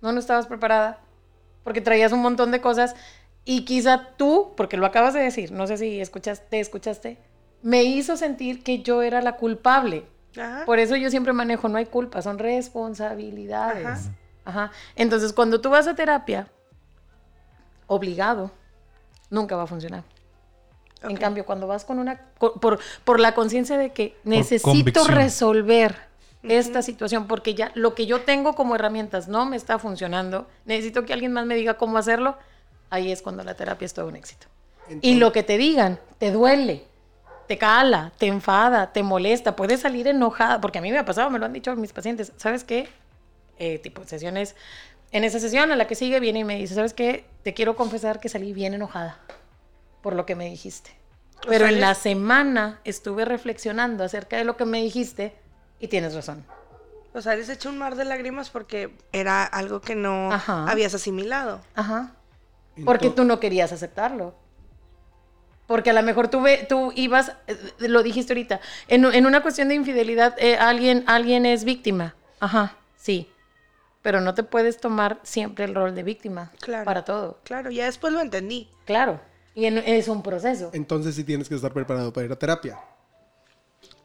[0.00, 1.00] no, no estabas preparada,
[1.64, 2.94] porque traías un montón de cosas
[3.50, 7.16] y quizá tú, porque lo acabas de decir, no sé si escuchaste, escuchaste,
[7.62, 10.04] me hizo sentir que yo era la culpable.
[10.38, 10.66] Ajá.
[10.66, 13.86] Por eso yo siempre manejo, no hay culpa, son responsabilidades.
[13.86, 14.00] Ajá.
[14.44, 14.70] Ajá.
[14.96, 16.46] Entonces, cuando tú vas a terapia,
[17.86, 18.50] obligado,
[19.30, 20.04] nunca va a funcionar.
[21.00, 25.96] En cambio, cuando vas con una, por, por la conciencia de que necesito resolver
[26.42, 31.06] esta situación, porque ya lo que yo tengo como herramientas no me está funcionando, necesito
[31.06, 32.36] que alguien más me diga cómo hacerlo,
[32.90, 34.46] ahí es cuando la terapia es todo un éxito.
[35.02, 36.84] Y lo que te digan, te duele,
[37.46, 41.28] te cala, te enfada, te molesta, puedes salir enojada, porque a mí me ha pasado,
[41.30, 42.88] me lo han dicho mis pacientes, ¿sabes qué?
[43.58, 44.54] Eh, tipo sesiones,
[45.10, 47.26] en esa sesión a la que sigue viene y me dice, ¿sabes qué?
[47.42, 49.18] Te quiero confesar que salí bien enojada
[50.02, 50.90] por lo que me dijiste.
[51.46, 55.34] Pero en la semana estuve reflexionando acerca de lo que me dijiste
[55.78, 56.44] y tienes razón.
[57.14, 60.68] O sea, les echó un mar de lágrimas porque era algo que no Ajá.
[60.68, 61.60] habías asimilado.
[61.74, 62.12] Ajá.
[62.84, 64.34] Porque tú no querías aceptarlo.
[65.66, 69.42] Porque a lo mejor tú, ve- tú ibas, eh, lo dijiste ahorita, en, en una
[69.42, 72.14] cuestión de infidelidad, eh, alguien, alguien es víctima.
[72.40, 73.30] Ajá, sí.
[74.00, 76.84] Pero no te puedes tomar siempre el rol de víctima Claro.
[76.86, 77.38] para todo.
[77.44, 78.70] Claro, ya después lo entendí.
[78.86, 79.20] Claro.
[79.54, 80.70] Y en- es un proceso.
[80.72, 82.78] Entonces sí tienes que estar preparado para ir a terapia.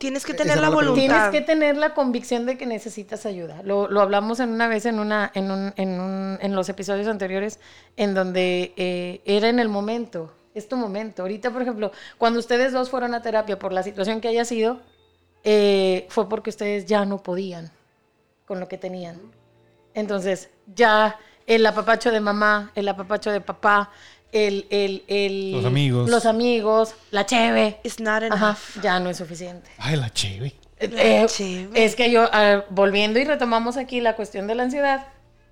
[0.04, 1.00] Tienes que Esa tener la la voluntad.
[1.00, 3.62] Tienes que tener la convicción de que necesitas ayuda.
[3.64, 7.08] Lo, lo hablamos en una vez en, una, en, un- en, un- en los episodios
[7.08, 7.60] anteriores,
[7.96, 11.22] en donde eh, era en el momento, es tu momento.
[11.22, 14.82] Ahorita, por ejemplo, cuando ustedes dos fueron a terapia por la situación que haya sido,
[15.46, 17.72] eh, fue porque ustedes ya no podían
[18.46, 19.22] con lo que tenían.
[19.94, 23.90] Entonces, ya el apapacho de mamá, el apapacho de papá,
[24.34, 26.10] el, el, el- Los amigos.
[26.10, 28.34] los amigos, la cheve, It's not enough.
[28.42, 29.70] ajá, ya no es suficiente.
[29.78, 30.56] Ay, la chévere.
[30.80, 31.86] Eh, chévere.
[31.86, 32.28] es que yo,
[32.70, 35.08] volviendo y retomamos aquí la cuestión de la ansiedad,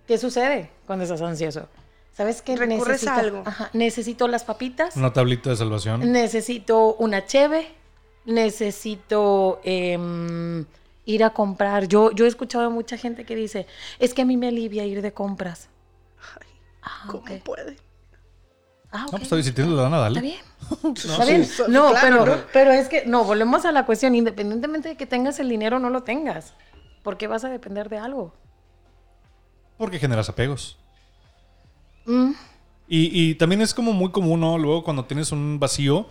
[0.08, 1.70] ¿qué sucede cuando estás ansioso?
[2.14, 2.58] ¿Sabes qué?
[2.58, 3.44] Recurres a algo.
[3.46, 6.12] Ajá, necesito las papitas, Una tablita de salvación.
[6.12, 7.70] necesito una cheve,
[8.26, 10.66] necesito em,
[11.06, 11.88] ir a comprar.
[11.88, 13.66] Yo, yo he escuchado a mucha gente que dice,
[14.00, 15.70] es que a mí me alivia ir de compras.
[16.84, 17.78] Ah, ¿Cómo puede?
[18.92, 20.20] Ah, No, pues está bien, si tienes la lana, dale.
[20.20, 20.96] Está bien.
[20.96, 21.46] Está bien.
[21.46, 21.64] sí.
[21.70, 22.42] No, Claro, pero, ¿no?
[22.54, 25.80] pero es que, no, volvemos a la cuestión, independientemente de que tengas el dinero o
[25.80, 26.54] no lo tengas.
[27.04, 28.34] ¿Por qué vas a depender de algo?
[29.78, 30.78] Porque generas apegos.
[32.06, 32.32] Mm,
[32.88, 34.58] Y, y también es como muy común, ¿no?
[34.58, 36.08] Luego cuando tienes un vacío,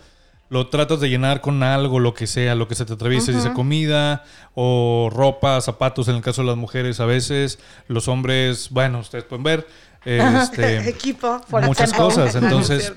[0.48, 3.52] lo tratas de llenar con algo, lo que sea, lo que se te atraviese, dice
[3.52, 4.24] comida
[4.54, 9.24] o ropa, zapatos, en el caso de las mujeres a veces, los hombres, bueno, ustedes
[9.24, 9.66] pueden ver,
[10.04, 11.40] este, Equipo.
[11.50, 12.92] muchas cosas, Es entonces,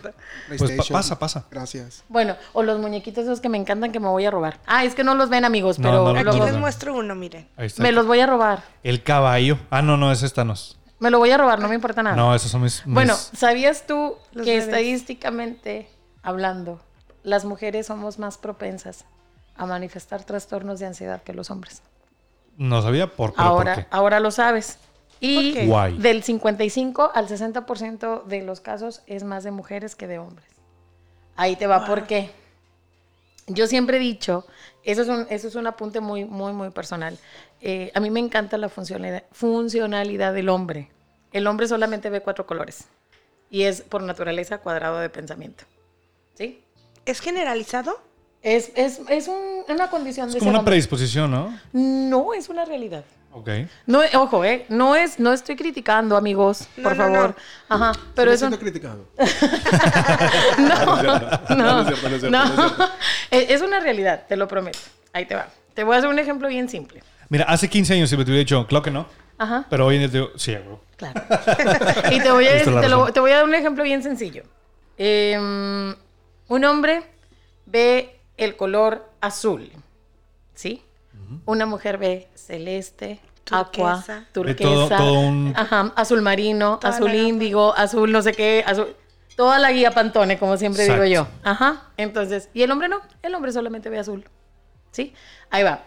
[0.48, 1.46] pues pa- pasa, pasa.
[1.52, 2.04] Gracias.
[2.10, 4.60] Bueno, o los muñequitos esos que me encantan que me voy a robar.
[4.66, 6.60] Ah, es que no los ven, amigos, No, pero no, Aquí no, les no.
[6.62, 7.48] muestro uno, miren.
[7.58, 7.82] Ahí está.
[7.84, 8.64] me los voy a robar.
[8.84, 9.58] El caballo.
[9.70, 10.78] Ah, no, no, es esta no es.
[11.00, 12.16] Me lo voy a robar, no me importa nada.
[12.16, 12.86] No, esos son mis...
[12.86, 14.66] mis- Bueno, ¿sabías tú Los que bebés.
[14.66, 15.90] estadísticamente
[16.22, 16.80] hablando,
[17.24, 19.04] las mujeres somos más propensas
[19.58, 21.82] a manifestar trastornos de ansiedad que los hombres?
[22.56, 23.90] no sabía por, pero ahora, ¿por qué?
[23.92, 24.78] ahora lo sabes.
[25.24, 25.66] Y.
[25.68, 25.98] Guay.
[25.98, 30.48] del 55 al 60% de los casos es más de mujeres que de hombres.
[31.36, 32.30] Ahí te va, ¿por qué?
[33.48, 34.46] Yo siempre he dicho,
[34.84, 37.18] eso es un, eso es un apunte muy, muy, muy personal.
[37.62, 40.90] Eh, a mí me encanta la funcionalidad, funcionalidad del hombre.
[41.32, 42.86] El hombre solamente ve cuatro colores
[43.50, 45.64] y es por naturaleza cuadrado de pensamiento.
[46.36, 46.62] ¿Sí?
[47.06, 48.00] ¿Es generalizado?
[48.42, 50.72] Es, es, es un- una condición Es de como ser una hombre.
[50.74, 51.58] predisposición, ¿no?
[51.74, 53.04] No, es una realidad.
[53.34, 53.50] Ok.
[53.88, 57.36] No, ojo, eh, no es, no estoy criticando, amigos, No, por no, favor.
[57.70, 57.76] no.
[57.76, 58.58] Ajá, pero eso no, No
[61.56, 62.56] no, es cierto, no no.
[62.78, 62.90] no
[63.32, 64.80] es una realidad, te lo prometo.
[65.14, 65.48] Ahí te va.
[65.74, 67.04] Te voy a hacer un ejemplo bien simple.
[67.30, 69.08] Mira, hace 15 años si me te hubiera dicho, claro que no.
[69.38, 70.78] Ajá, Pero hoy en día te digo, sí, güey.
[70.96, 71.22] claro.
[72.12, 74.44] y te voy, a, te, lo- te voy a dar un ejemplo bien sencillo.
[74.98, 75.96] Em,
[76.50, 77.04] un hombre
[77.66, 79.72] ve el color azul,
[80.54, 80.84] ¿sí?
[81.46, 83.20] Una mujer ve celeste,
[83.52, 84.26] aqua, Turquesa.
[84.32, 88.64] turquesa, Ve todo- todo un- ajá, azul marino, Toda azul índigo, azul no sé qué,
[88.66, 88.96] azul...
[89.36, 91.28] Toda la guía Pantone, como siempre digo yo.
[91.44, 91.88] Ajá.
[91.98, 94.26] Entonces, y el hombre no, el hombre solamente ve azul.
[94.92, 95.14] ¿Sí?
[95.50, 95.82] Ahí va.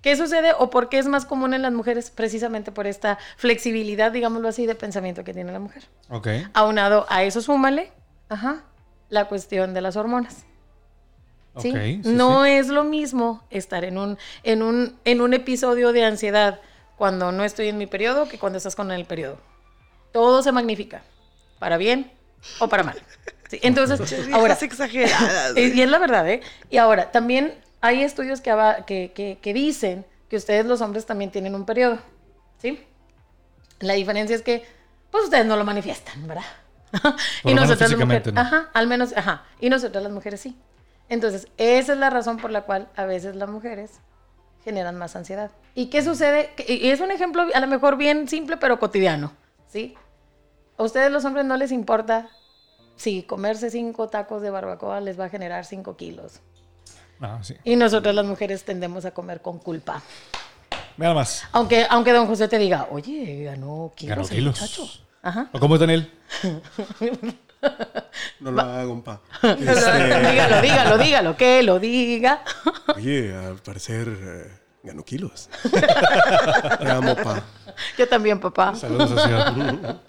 [0.00, 2.10] ¿Qué sucede o por qué es más común en las mujeres?
[2.10, 5.82] Precisamente por esta flexibilidad, digámoslo así, de pensamiento que tiene la mujer.
[6.08, 6.28] Ok.
[6.54, 7.92] Aunado a eso, súmale,
[8.30, 8.62] ajá,
[9.10, 10.46] la cuestión de las hormonas.
[11.58, 11.70] ¿Sí?
[11.70, 12.50] Ok, sí, no sí.
[12.52, 16.60] es lo mismo estar en un, en, un, en un episodio de ansiedad
[16.96, 19.38] cuando no estoy en mi periodo que cuando estás con el periodo.
[20.12, 21.02] Todo se magnifica,
[21.58, 22.10] para bien
[22.58, 23.02] o para mal.
[23.50, 24.00] Sí, Entonces,
[24.32, 25.52] ahora, exageradas.
[25.56, 26.40] y y es la verdad, ¿eh?
[26.70, 28.50] Y ahora, también hay estudios que,
[28.86, 31.98] que, que- que dicen que ustedes los hombres también tienen un periodo,
[32.60, 32.82] ¿sí?
[33.80, 34.64] La diferencia es que,
[35.10, 36.44] pues ustedes no lo manifiestan, ¿verdad?
[37.44, 38.40] Las físicamente, mujeres, ¿no?
[38.40, 40.56] ajá, al menos, ajá, y nosotras las mujeres sí.
[41.08, 44.00] Entonces, esa es la razón por la cual a veces las mujeres
[44.64, 45.50] generan más ansiedad.
[45.74, 46.50] ¿Y qué sucede?
[46.66, 49.32] Y es un ejemplo a lo mejor bien simple, pero cotidiano,
[49.68, 49.94] ¿sí?
[50.76, 52.28] A ustedes los hombres no les importa
[52.96, 56.40] si comerse cinco tacos de barbacoa les va a generar cinco kilos.
[57.20, 57.54] Ah, sí.
[57.64, 60.02] Y nosotras las mujeres tendemos a comer con culpa.
[60.96, 61.44] Mira más.
[61.52, 64.60] Aunque, aunque don José te diga, oye, ganó kilos Ganó kilos.
[64.60, 64.86] muchacho.
[65.22, 65.48] Ajá.
[65.52, 66.12] ¿O cómo es Daniel?
[68.40, 69.20] No lo hago, pa.
[69.56, 72.42] dígalo, dígalo, dígalo, que lo diga.
[72.94, 75.48] Oye, al parecer eh, ganó kilos.
[75.70, 77.42] Te amo, pa.
[77.98, 78.74] Yo también, papá.
[78.74, 80.00] Saludos, sociedad.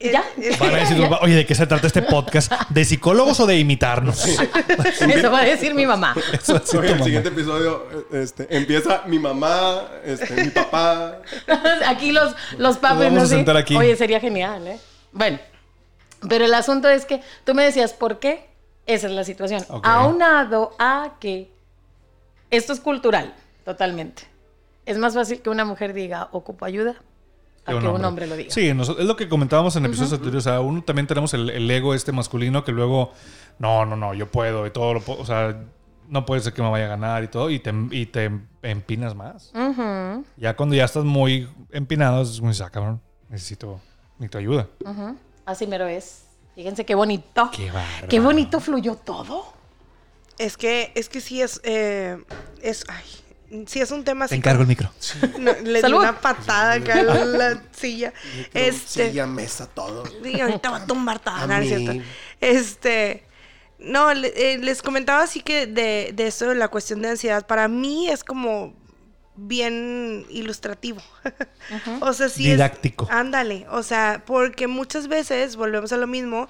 [0.00, 0.24] ¿Ya?
[0.58, 2.50] Van a decir, oye, ¿de qué se trata este podcast?
[2.68, 4.26] ¿De psicólogos o de imitarnos?
[4.26, 6.14] Eso va a decir mi mamá.
[6.32, 7.04] Eso Oye, el mamá.
[7.04, 11.18] siguiente episodio este, empieza mi mamá, este, mi papá.
[11.86, 13.22] aquí los, los papis, vamos ¿no?
[13.22, 13.76] a sentar aquí.
[13.76, 14.80] Oye, sería genial, ¿eh?
[15.12, 15.38] Bueno,
[16.28, 18.48] pero el asunto es que tú me decías, ¿por qué?
[18.86, 19.62] Esa es la situación.
[19.68, 19.86] Ok.
[19.86, 21.50] Aunado a que
[22.50, 24.24] esto es cultural, totalmente.
[24.86, 26.96] Es más fácil que una mujer diga, ocupo ayuda,
[27.64, 28.50] a que un hombre lo diga.
[28.50, 30.46] Sí, nos- es lo que comentábamos en episodios anteriores.
[30.46, 33.12] O sea, uno también tenemos el, el ego este masculino que luego,
[33.60, 35.20] no, no, no, yo puedo y todo lo puedo.
[35.20, 35.56] O sea,
[36.08, 37.48] no puede ser que me vaya a ganar y todo.
[37.50, 38.30] Y te, y te
[38.62, 39.52] empinas más.
[40.36, 43.80] Ya cuando ya estás muy empinado, es ah, cabrón, necesito,
[44.18, 44.66] necesito ayuda.
[45.44, 46.22] Así mero es.
[46.54, 47.50] Fíjense qué bonito.
[47.54, 48.08] Qué bárbaro.
[48.08, 49.52] Qué bonito fluyó todo.
[50.38, 52.22] Es que, es que sí es, eh,
[52.62, 54.90] es, ay, sí es un tema Te encargo el micro.
[55.38, 58.12] No, le di una patada acá a la silla.
[58.54, 60.04] Este, Silla, mesa, todo.
[60.22, 62.02] Sí, ahorita va a tumbar ¿no cierto?
[62.40, 63.24] Este,
[63.78, 67.68] no, eh, les comentaba así que de, de eso, de la cuestión de ansiedad, para
[67.68, 68.74] mí es como
[69.36, 71.00] bien ilustrativo.
[72.00, 73.04] o sea, sí Didáctico.
[73.04, 73.10] es...
[73.10, 76.48] Ándale, o sea, porque muchas veces, volvemos a lo mismo,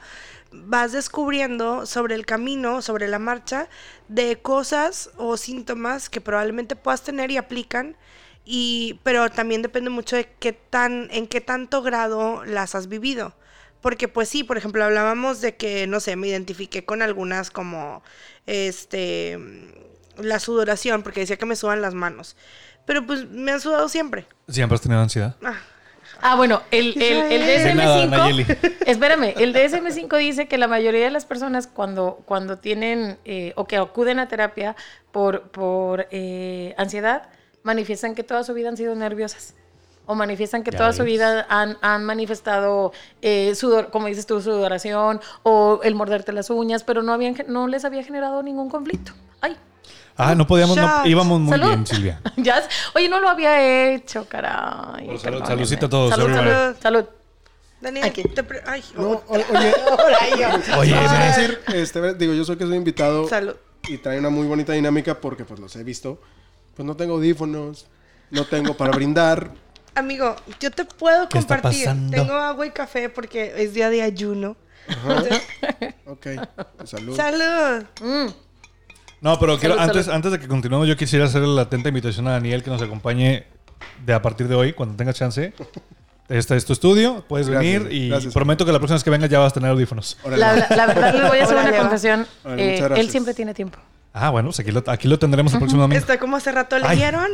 [0.50, 3.68] vas descubriendo sobre el camino, sobre la marcha,
[4.08, 7.96] de cosas o síntomas que probablemente puedas tener y aplican,
[8.44, 13.34] y, pero también depende mucho de qué tan, en qué tanto grado las has vivido.
[13.80, 18.02] Porque pues sí, por ejemplo, hablábamos de que, no sé, me identifiqué con algunas como,
[18.46, 19.38] este,
[20.16, 22.36] la sudoración, porque decía que me sudan las manos.
[22.84, 24.26] Pero pues me han sudado siempre.
[24.48, 25.36] Siempre has tenido ansiedad.
[25.42, 25.56] Ah,
[26.24, 28.10] Ah, bueno, el, el, el De nada, DSM-5.
[28.10, 28.46] Nayeli.
[28.86, 33.64] espérame, el DSM-5 dice que la mayoría de las personas cuando, cuando tienen eh, o
[33.66, 34.76] que acuden a terapia
[35.10, 37.28] por, por eh, ansiedad,
[37.64, 39.54] manifiestan que toda su vida han sido nerviosas.
[40.06, 44.40] O manifiestan que Ya toda su vida han, han manifestado eh, sudor, como dices tú,
[44.40, 49.12] sudoración o el morderte las uñas, pero no, habían, no les había generado ningún conflicto.
[49.40, 49.56] Ay,
[50.16, 51.68] Ah, no podíamos, no, íbamos muy Salud.
[51.68, 52.20] bien, Silvia.
[52.36, 52.62] ya,
[52.94, 55.06] oye, no lo había hecho, caray.
[55.06, 56.50] Pues salud, saludcita a todos, Salud, everybody.
[56.50, 57.04] salud, salud.
[57.80, 58.22] Daniel, Aquí.
[58.22, 59.44] te pre- ay, No, oye,
[60.78, 63.56] Oye, a decir, este, digo, yo soy que soy invitado salud.
[63.88, 66.20] y trae una muy bonita dinámica porque pues los he visto.
[66.76, 67.86] Pues no tengo audífonos,
[68.30, 69.50] no tengo para brindar.
[69.94, 71.84] Amigo, yo te puedo ¿Qué está compartir.
[71.86, 72.10] pasando?
[72.16, 74.56] Tengo agua y café porque es día de ayuno.
[76.06, 76.26] Ok,
[76.76, 77.16] pues, salud.
[77.16, 77.84] Salud.
[78.00, 78.28] Mm.
[79.22, 80.16] No, pero quiero, Salud, antes, salud.
[80.16, 83.46] antes de que continuemos, yo quisiera hacer la atenta invitación a Daniel que nos acompañe
[84.04, 85.54] de a partir de hoy, cuando tengas chance.
[86.28, 88.32] Este es tu estudio, puedes Gracias, venir y gracias.
[88.34, 90.18] prometo que la próxima vez que vengas ya vas a tener audífonos.
[90.24, 90.36] La, va.
[90.56, 92.26] la- la verdad, les voy a hacer una confesión.
[92.56, 93.78] Eh, él siempre tiene tiempo.
[94.12, 95.98] Ah, bueno, pues aquí lo, aquí lo tendremos el próximo domingo.
[96.00, 96.76] Está como hace rato.
[96.82, 96.96] Ay.
[96.96, 97.30] ¿Leyeron?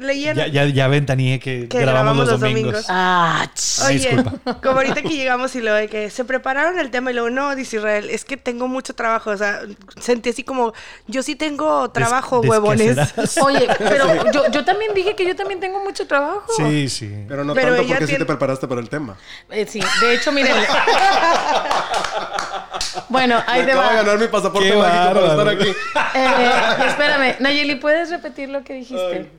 [0.00, 0.36] ¿Leyeron?
[0.36, 2.72] Ya, ya, ya ventaneé que, Que grabamos, grabamos los los domingos.
[2.72, 2.86] domingos.
[2.88, 4.60] Ah, ch- Ay, Oye, disculpa.
[4.62, 7.54] como ahorita que llegamos y lo de que se prepararon el tema y luego, no,
[7.54, 9.30] dice Israel, es que tengo mucho trabajo.
[9.30, 9.60] O sea,
[10.00, 10.72] sentí así como,
[11.06, 12.96] yo sí tengo trabajo, Des- huevones.
[13.42, 16.44] Oye, pero yo, yo también dije que yo también tengo mucho trabajo.
[16.56, 17.24] Sí, sí.
[17.28, 19.16] Pero no Pero tanto porque sí tiene- te preparaste para el tema.
[19.50, 20.56] Eh, sí, de hecho, miren.
[23.08, 23.92] bueno, ahí te va.
[23.92, 25.68] ganar mi pasaporte mágico para estar aquí.
[26.14, 29.30] Eh, espérame, Nayeli, ¿puedes repetir lo que dijiste?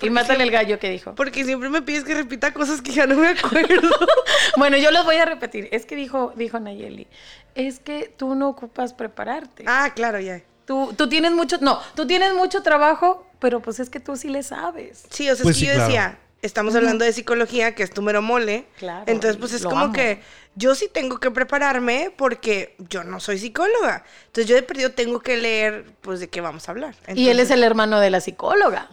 [0.00, 1.14] Y mátale el gallo que dijo.
[1.14, 3.90] Porque siempre me pides que repita cosas que ya no me acuerdo.
[4.56, 5.68] Bueno, yo los voy a repetir.
[5.72, 7.06] Es que dijo, dijo Nayeli,
[7.54, 9.64] es que tú no ocupas prepararte.
[9.66, 10.40] ah, claro, ya.
[10.64, 14.28] Tú, tú tienes mucho, no, tú tienes mucho trabajo, pero pues es que tú sí
[14.28, 15.04] le sabes.
[15.10, 15.88] Sí, o sea, Pues es sí, que yo claro.
[15.88, 18.66] decía, estamos hablando de psicología, que es tu mero mole.
[18.78, 19.92] Claro, Entonces, pues es como amo.
[19.92, 20.20] que
[20.56, 24.04] yo sí tengo que prepararme porque yo no soy psicóloga.
[24.26, 26.94] Entonces, yo de perdido tengo que leer, pues, de qué vamos a hablar.
[27.14, 28.90] y él es el hermano de la psicóloga.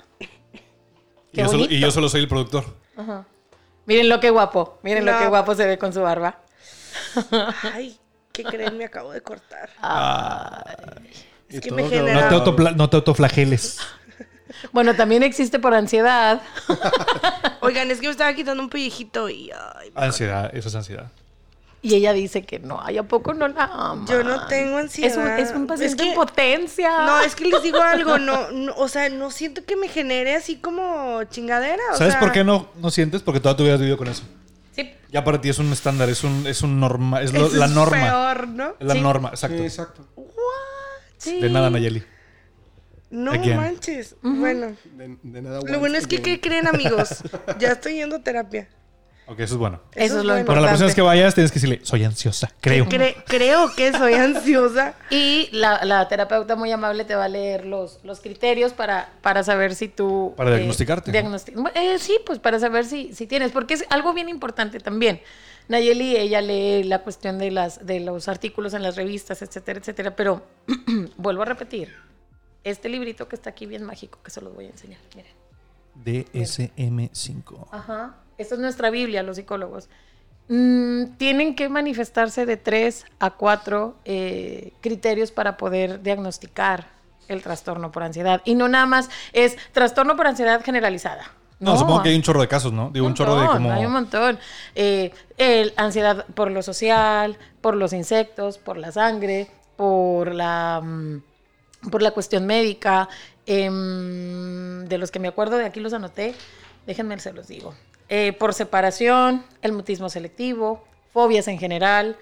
[1.36, 2.64] Y yo, solo, y yo solo soy el productor.
[3.86, 6.40] Miren lo que guapo, miren lo que guapo se ve con su barba.
[7.74, 7.98] Ay,
[8.32, 8.78] ¿qué creen?
[8.78, 9.70] Me acabo de cortar.
[11.48, 13.78] Y Es que me genera- No te, no te autoflageles.
[14.72, 16.42] Bueno, también existe por ansiedad.
[17.62, 19.52] Oigan, es que me estaba quitando un pellejito y...
[19.76, 21.12] Ay, Ansiedad, eso es ansiedad.
[21.86, 24.06] Y ella dice que no, ay, ¿a poco no la ama?
[24.10, 25.12] Yo no tengo ansiedad.
[25.12, 26.90] Es un, es un paciente Es que- en potencia.
[27.06, 30.34] No, es que les digo algo, no, no, o sea, no siento que me genere
[30.36, 31.84] así como chingadera.
[31.94, 33.22] o ¿Sabes sea, por qué no, no sientes?
[33.22, 34.24] Porque toda tu vida has vivido con eso.
[34.76, 34.92] Sí.
[35.12, 37.72] Ya para ti es un estándar, es un, es un norma, es lo- la es
[37.72, 38.02] norma.
[38.04, 38.70] peor, ¿no?
[38.80, 39.02] Es la Sí.
[39.02, 39.64] norma, Sí, exacto.
[39.64, 40.06] exacto.
[41.18, 41.40] sí.
[41.40, 42.04] De nada, Nayeli.
[43.12, 43.58] No Again.
[43.58, 44.16] manches.
[44.24, 47.22] Bueno, De, de nada lo bueno es que, ¿qué creen, amigos?
[47.60, 48.68] Ya estoy yendo a terapia.
[49.28, 49.80] Ok, eso es bueno.
[49.96, 50.46] Eso es lo bueno.
[50.46, 52.86] Para la próxima vez que vayas, tienes que decirle, soy ansiosa, creo.
[52.86, 54.94] Cre- creo que soy ansiosa.
[55.10, 59.44] Y la, la terapeuta muy amable te va a leer los, los criterios para, para
[59.44, 60.34] saber si tú...
[60.38, 61.12] Para diagnosticarte.
[61.12, 65.22] diagnosti- eh, sí, pues para saber si, si tienes, porque es algo bien importante también.
[65.70, 70.16] Nayeli, ella lee la cuestión de, las, de los artículos en las revistas, etcétera, etcétera.
[70.16, 70.44] Pero
[71.18, 71.96] vuelvo a repetir,
[72.64, 75.00] este librito que está aquí bien mágico, que se los voy a enseñar.
[75.16, 75.34] Miren.
[76.06, 77.68] DSM5.
[77.72, 78.16] Ajá.
[78.38, 79.90] Esta es nuestra Biblia, los psicólogos.
[80.48, 86.88] Mm, tienen que manifestarse de tres a cuatro eh, criterios para poder diagnosticar
[87.28, 88.42] el trastorno por ansiedad.
[88.46, 91.32] Y no nada más es trastorno por ansiedad generalizada.
[91.60, 92.92] No, supongo que hay un chorro de casos, ¿no?
[92.92, 93.72] Digo, un, chorro de como...
[93.72, 94.38] Hay un montón.
[94.76, 101.90] Eh, el, ansiedad por lo social, por los insectos, por la sangre, por la, mm,
[101.90, 103.08] por la cuestión médica.
[103.48, 106.36] em, de los que me acuerdo, de aquí los anoté.
[106.88, 107.74] Déjenme, se los digo.
[108.10, 112.18] Eh, por separación, el mutismo selectivo, fobias en general,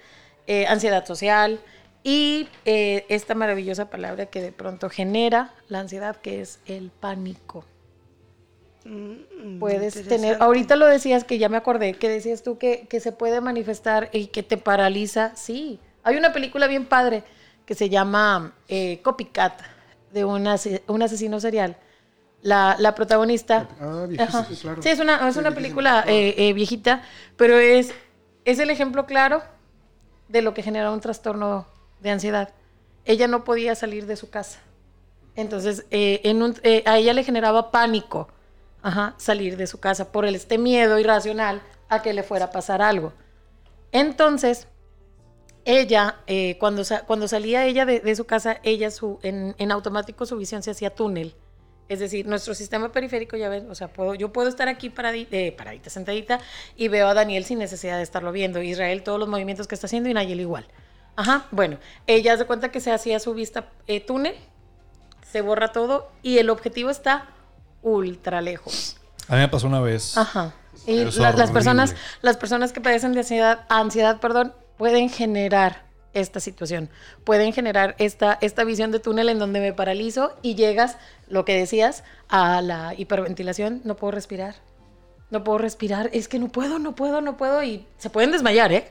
[0.46, 1.60] eh, ansiedad social
[2.02, 7.64] y eh, esta maravillosa palabra que de pronto genera la ansiedad, que es el pánico.
[8.84, 13.00] Mm, Puedes tener, ahorita lo decías que ya me acordé, que decías tú que, que
[13.00, 15.34] se puede manifestar y que te paraliza.
[15.34, 17.24] Sí, hay una película bien padre
[17.64, 19.60] que se llama eh, Copycat,
[20.12, 20.46] de un,
[20.86, 21.76] un asesino serial.
[22.44, 23.66] La, la protagonista...
[23.80, 24.06] Ah,
[24.60, 24.82] claro.
[24.82, 27.00] Sí, es una, es Sí, una película eh, eh, viejita,
[27.38, 27.94] pero es,
[28.44, 29.42] es el ejemplo claro
[30.28, 31.66] de lo que genera un trastorno
[32.00, 32.52] de ansiedad.
[33.06, 34.58] Ella no podía salir de su casa.
[35.36, 38.28] Entonces, eh, en un- a ella le generaba pánico
[38.82, 42.50] ajá, salir de su casa por el, este miedo irracional a que le fuera a
[42.50, 43.14] pasar algo.
[43.90, 44.68] Entonces,
[45.64, 49.72] ella, eh, cuando, sa- cuando salía ella de, de su casa, ella su, en, en
[49.72, 51.34] automático su visión se hacía túnel.
[51.88, 55.52] Es decir, nuestro sistema periférico, ya ven, o sea, puedo, yo puedo estar aquí eh,
[55.56, 56.40] paradita, sentadita,
[56.76, 58.62] y veo a Daniel sin necesidad de estarlo viendo.
[58.62, 60.66] Israel, todos los movimientos que está haciendo, y Nayel igual.
[61.16, 64.34] Ajá, bueno, ella se cuenta que se hacía su vista eh, túnel,
[65.30, 67.28] se borra todo, y el objetivo está
[67.82, 68.96] ultra lejos.
[69.28, 70.16] A mí me pasó una vez.
[70.16, 70.54] Ajá.
[70.86, 75.84] Y la- las personas, las personas que padecen de ansiedad, ansiedad, perdón, pueden generar
[76.14, 76.88] esta situación.
[77.24, 80.96] Pueden generar esta, esta visión de túnel en donde me paralizo y llegas,
[81.28, 83.80] lo que decías, a la hiperventilación.
[83.84, 84.54] No puedo respirar.
[85.30, 86.10] No puedo respirar.
[86.12, 87.62] Es que no puedo, no puedo, no puedo.
[87.62, 88.90] Y se pueden desmayar, ¿eh?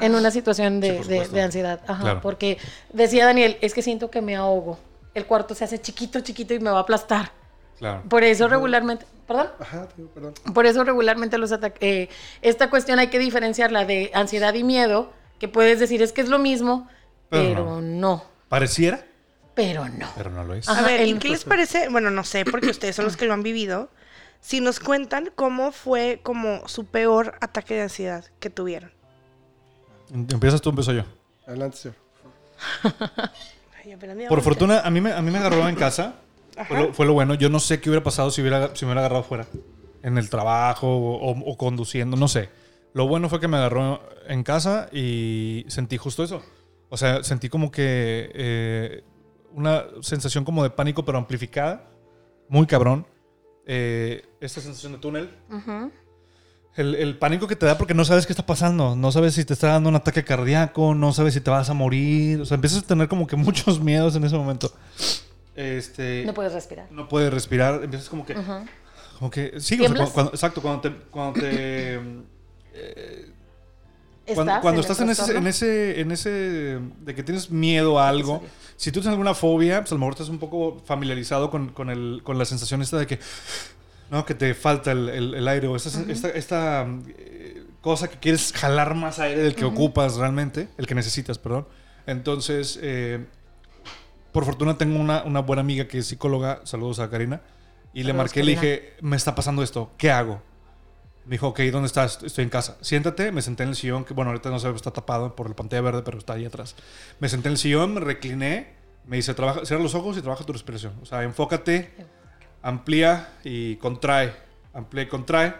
[0.00, 1.80] En una situación de, Sí, de- ansiedad.
[1.86, 2.02] Ajá.
[2.02, 2.20] Claro.
[2.20, 2.58] Porque
[2.92, 4.78] decía Daniel, es que siento que me ahogo.
[5.14, 7.32] El cuarto se hace chiquito, chiquito y me va a aplastar.
[7.78, 8.02] Claro.
[8.08, 9.06] Por eso regularmente.
[9.26, 9.48] ¿Perdón?
[9.60, 10.34] Ajá, tío, perdón.
[10.54, 12.08] Por eso regularmente los ataques,
[12.42, 16.28] esta cuestión hay que diferenciarla de ansiedad y miedo, que puedes decir es que es
[16.28, 16.88] lo mismo,
[17.30, 18.24] Pero pero, no.
[18.48, 19.04] Pareciera,
[19.54, 20.08] pero no.
[20.16, 20.68] pero no lo es.
[20.68, 21.88] A ver, ¿y el- qué les parece?
[21.88, 23.90] Bueno, no sé, porque ustedes son los que lo han vivido.
[24.40, 28.90] Si nos cuentan cómo fue como su peor ataque de ansiedad que tuvieron.
[30.12, 31.02] Empiezas tú, empiezo yo.
[31.46, 31.96] Adelante, señor.
[33.84, 33.96] Ay,
[34.28, 36.14] Por fortuna, a mí me, a mí me agarró en casa.
[36.66, 37.34] Fue lo, fue lo bueno.
[37.34, 39.46] Yo no sé qué hubiera pasado si, hubiera, si me hubiera agarrado fuera.
[40.02, 42.48] En el trabajo o, o conduciendo, no sé.
[42.94, 46.42] Lo bueno fue que me agarró en casa y sentí justo eso.
[46.88, 49.04] O sea, sentí como que eh,
[49.52, 51.90] una sensación como de pánico, pero amplificada.
[52.48, 53.06] Muy cabrón.
[53.66, 55.30] Eh, esta sensación de túnel.
[56.76, 58.96] El, el pánico que te da porque no sabes qué está pasando.
[58.96, 61.74] No sabes si te está dando un ataque cardíaco, no sabes si te vas a
[61.74, 62.40] morir.
[62.40, 64.72] O sea, empiezas a tener como que muchos miedos en ese momento.
[65.54, 66.86] Este, No puedes respirar.
[66.92, 68.34] no puedes respirar, empiezas como que.
[69.18, 69.54] Como que.
[69.60, 69.96] Sí, o sea, ¿Tiemblas?
[70.10, 70.90] cuando- cuando- exacto, cuando te.
[71.10, 72.00] Cuando, te,
[74.34, 76.00] cuando, ¿Estás cuando en estás en ese, en ese.
[76.00, 76.78] En ese.
[77.00, 78.42] de que tienes miedo a algo.
[78.76, 81.90] Si tú tienes alguna fobia, pues a lo mejor estás un poco familiarizado con, con,
[81.90, 83.18] el, con la sensación esta de que.
[84.10, 86.86] No, que te falta el, el- el aire o esta, esta, esta,
[87.18, 91.66] eh, cosa que quieres jalar más aire del que ocupas realmente, el que necesitas, perdón.
[92.06, 93.26] Entonces, eh,
[94.32, 97.42] por fortuna tengo una, una buena amiga que es psicóloga, saludos a Karina,
[97.92, 100.42] y le marqué y le dije, me está pasando esto, ¿qué hago?
[101.28, 102.22] Me dijo, ok, ¿dónde estás?
[102.22, 102.78] Estoy en casa.
[102.80, 105.54] Siéntate, me senté en el sillón, que bueno, ahorita no ve, está tapado por la
[105.54, 106.74] pantalla verde, pero está ahí atrás.
[107.20, 108.72] Me senté en el sillón, me recliné,
[109.06, 110.94] me dice, trabaja, cierra los ojos y trabaja tu respiración.
[111.02, 111.90] O sea, enfócate,
[112.62, 114.32] amplía y contrae,
[114.72, 115.54] amplía y contrae,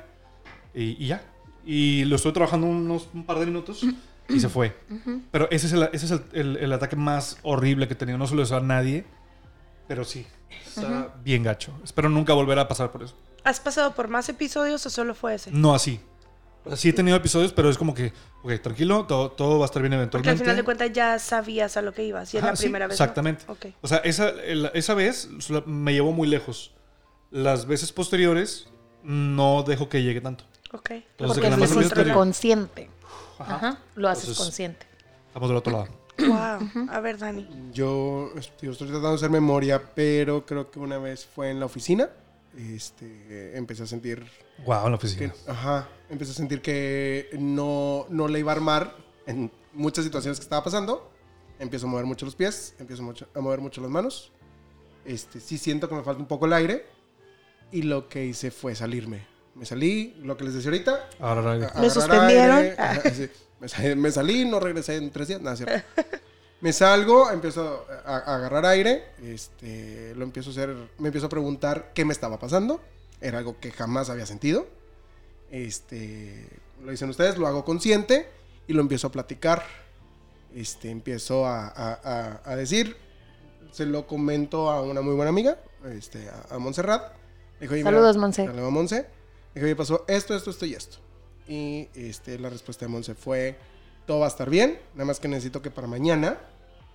[0.74, 1.22] y, y ya.
[1.66, 3.84] Y lo estoy trabajando unos un par de minutos
[4.28, 4.74] y se fue.
[5.30, 8.16] Pero ese es, el, ese es el, el- el ataque más horrible que he tenido.
[8.16, 9.04] No se lo deseo a nadie,
[9.86, 10.26] pero sí,
[10.66, 11.78] está bien gacho.
[11.84, 13.14] Espero nunca volver a pasar por eso.
[13.48, 15.50] ¿Has pasado por más episodios o solo fue ese?
[15.50, 16.00] No así.
[16.66, 19.66] Sea, sí he tenido episodios, pero es como que, ok, tranquilo, todo, todo va a
[19.66, 20.30] estar bien Porque eventualmente.
[20.30, 22.34] al final de cuentas ya sabías a lo que ibas.
[22.34, 22.98] Y es Ajá, la sí, primera vez.
[22.98, 23.04] ¿no?
[23.04, 23.44] Exactamente.
[23.48, 23.66] Ok.
[23.80, 25.28] O sea, esa, el- esa vez
[25.66, 26.72] me llevó muy lejos.
[27.30, 28.68] Las veces posteriores
[29.02, 30.44] no dejo que llegue tanto.
[30.72, 30.90] Ok.
[30.90, 32.90] Entonces, Porque estoy- consciente.
[33.38, 33.54] Ajá.
[33.54, 33.78] Ajá.
[33.94, 34.86] Lo haces Entonces- consciente.
[35.28, 35.88] Estamos del otro lado.
[36.18, 36.88] Wow.
[36.90, 37.48] A ver, Dani.
[37.72, 41.66] Yo estoy, estoy tratando de hacer memoria, pero creo que una vez fue en la
[41.66, 42.10] oficina.
[42.58, 44.24] Este, empecé a sentir
[44.66, 45.34] Wow, en la que, oficina.
[45.46, 48.96] ajá, empecé a sentir que no, no le iba a armar
[49.26, 51.10] en muchas situaciones que estaba pasando.
[51.58, 54.32] Empiezo a mover mucho los pies, empiezo mucho- a mover mucho las manos.
[55.04, 56.86] Este, sí siento que me falta un poco el aire.
[57.70, 59.26] Y lo que hice fue salirme.
[59.54, 61.08] Me salí, lo que les decía ahorita.
[61.20, 62.56] Ahora, ¿Me suspendieron?
[62.58, 63.28] aire, ajá, sí.
[63.60, 65.40] me, sa- me salí, no regresé en tres días.
[65.40, 65.74] Nada, cierto.
[66.60, 71.30] Me salgo, empiezo a, a agarrar aire, este, lo empiezo a hacer, me empiezo a
[71.30, 72.80] preguntar qué me estaba pasando.
[73.20, 74.66] Era algo que jamás había sentido.
[75.50, 76.48] Este,
[76.84, 78.28] lo dicen ustedes, lo hago consciente
[78.66, 79.64] y lo empiezo a platicar.
[80.54, 82.96] Este, empiezo a, a- a- a decir,
[83.70, 85.58] se lo comento a una muy buena amiga,
[85.94, 87.12] este, a, Montserrat.
[87.60, 88.46] Dijo, "Oye, mira, Saludos, Monse.
[88.46, 89.06] Saludos Monse.
[89.54, 90.98] Dijo, oye, pasó esto, esto, esto y esto.
[91.46, 93.56] Y este, la respuesta de Monse fue,
[94.08, 96.38] todo va a estar bien, nada más que necesito que para mañana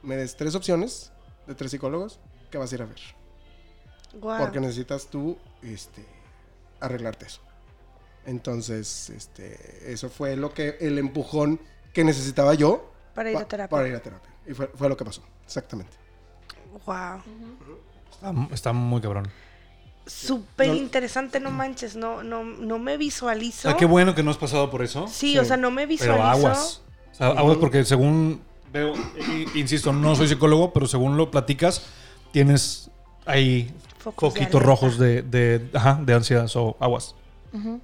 [0.02, 1.12] me des tres opciones
[1.46, 3.00] de tres psicólogos que vas a ir a ver.
[4.16, 4.40] Guau.
[4.40, 6.04] Porque necesitas tú este,
[6.80, 7.40] arreglarte eso.
[8.26, 11.60] Entonces, este, eso fue lo que, el empujón
[11.94, 13.70] que necesitaba yo Para ir a terapia.
[13.78, 14.30] Para ir a terapia.
[14.48, 15.96] Y fue, fue lo que pasó, exactamente.
[16.88, 17.22] Wow.
[18.12, 19.30] está, está muy cabrón.
[20.08, 21.96] Súper No- interesante, no manches.
[21.96, 23.70] No, no, no me visualizo.
[23.70, 25.08] Ah, qué bueno que no has pasado por eso.
[25.08, 25.38] Sí, Sí.
[25.38, 26.18] o sea, no me visualizo.
[26.18, 26.82] Pero aguas.
[27.14, 28.42] O sea, porque según
[28.72, 31.86] veo, i- insisto, no soy psicólogo, pero según lo platicas,
[32.32, 32.90] tienes
[33.26, 34.68] ahí Focos de foquitos alerta.
[34.68, 37.16] rojos de, de, ajá, de ansiedad o aguas.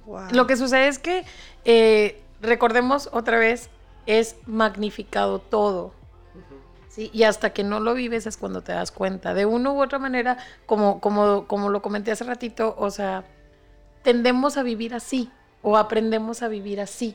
[0.06, 0.22] Wow.
[0.32, 1.24] Lo que sucede es que,
[1.64, 3.70] eh, recordemos otra vez,
[4.06, 5.92] es magnificado todo.
[6.88, 7.08] ¿sí?
[7.12, 9.32] Y hasta que no lo vives es cuando te das cuenta.
[9.32, 13.24] De una u otra manera, como, como, como lo comenté hace ratito, o sea,
[14.02, 15.30] tendemos a vivir así
[15.62, 17.14] o aprendemos a vivir así.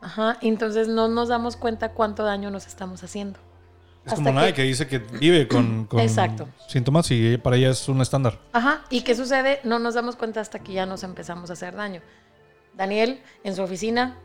[0.00, 3.38] Ajá, entonces no nos damos cuenta cuánto daño nos estamos haciendo.
[4.04, 6.48] Es Hasta como nadie que- que dice que vive con, con Exacto.
[6.68, 8.38] síntomas y para ella es un estándar.
[8.52, 9.60] Ajá, ¿y qué sucede?
[9.64, 12.02] No nos damos cuenta hasta que ya nos empezamos a hacer daño.
[12.74, 14.16] Daniel, en su oficina,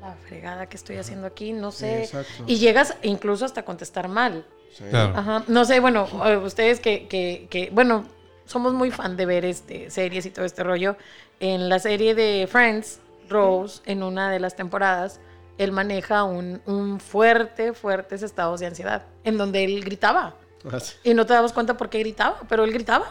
[0.00, 2.04] la fregada que estoy haciendo aquí, no sé.
[2.04, 2.44] Exacto.
[2.46, 4.46] Y llegas incluso hasta contestar mal.
[4.72, 4.84] Sí.
[4.90, 5.16] Claro.
[5.16, 8.06] Ajá, no sé, bueno, eh, ustedes que, que, que, bueno,
[8.46, 10.96] somos muy fan de ver este, series y todo este rollo.
[11.40, 15.20] En la serie de Friends, Rose, en una de las temporadas,
[15.58, 20.34] él maneja un, un fuerte, fuertes estados de ansiedad, en donde él gritaba.
[20.70, 20.78] Ah.
[21.04, 23.06] Y no te dabas cuenta por qué gritaba, pero él gritaba.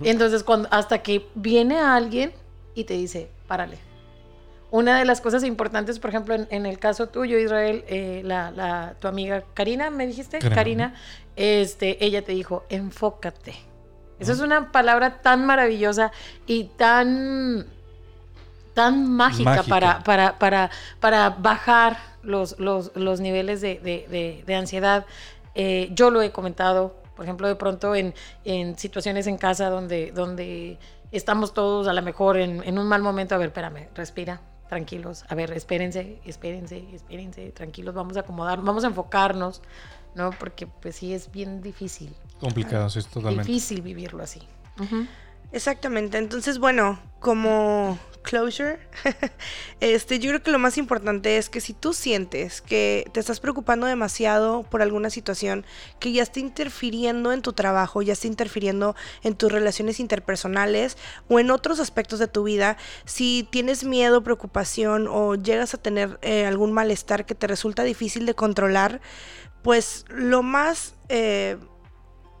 [0.00, 2.32] Y entonces, cuando, hasta que viene alguien
[2.74, 3.78] y te dice, párale.
[4.70, 8.50] Una de las cosas importantes, por ejemplo, en, en el caso tuyo, Israel, eh, la,
[8.52, 10.38] la- tu amiga Karina, ¿me dijiste?
[10.38, 10.54] Karina.
[10.54, 10.94] Karina,
[11.36, 13.54] este, ella te dijo, enfócate.
[14.18, 16.10] Esa es una palabra tan maravillosa
[16.46, 17.66] y tan,
[18.74, 19.68] tan mágica, Mágica.
[19.68, 20.70] Para, para, para,
[21.00, 25.04] para bajar los, los, los niveles de, de- de- de ansiedad.
[25.54, 28.14] Eh, yo lo he comentado, por ejemplo, de pronto en,
[28.44, 30.78] en situaciones en casa donde, donde
[31.10, 33.34] estamos todos a lo mejor en, en un mal momento.
[33.34, 35.24] A ver, espérame, respira, tranquilos.
[35.28, 37.94] A ver, espérense, espérense, espérense, tranquilos.
[37.94, 39.60] Vamos a acomodar, vamos a enfocarnos,
[40.14, 40.30] ¿no?
[40.30, 43.46] Porque pues sí es bien difícil, Complicado, sí, totalmente.
[43.52, 44.40] difícil vivirlo así.
[44.80, 45.06] Ujú.
[45.52, 46.18] Exactamente.
[46.18, 48.78] Entonces, bueno, como closure,
[49.80, 53.40] este, yo creo que lo más importante es que si tú sientes que te estás
[53.40, 55.66] preocupando demasiado por alguna situación
[55.98, 60.96] que ya está interfiriendo en tu trabajo, ya está interfiriendo en tus relaciones interpersonales
[61.28, 66.18] o en otros aspectos de tu vida, si tienes miedo, preocupación o llegas a tener
[66.22, 69.00] eh, algún malestar que te resulta difícil de controlar,
[69.62, 71.56] pues lo más eh,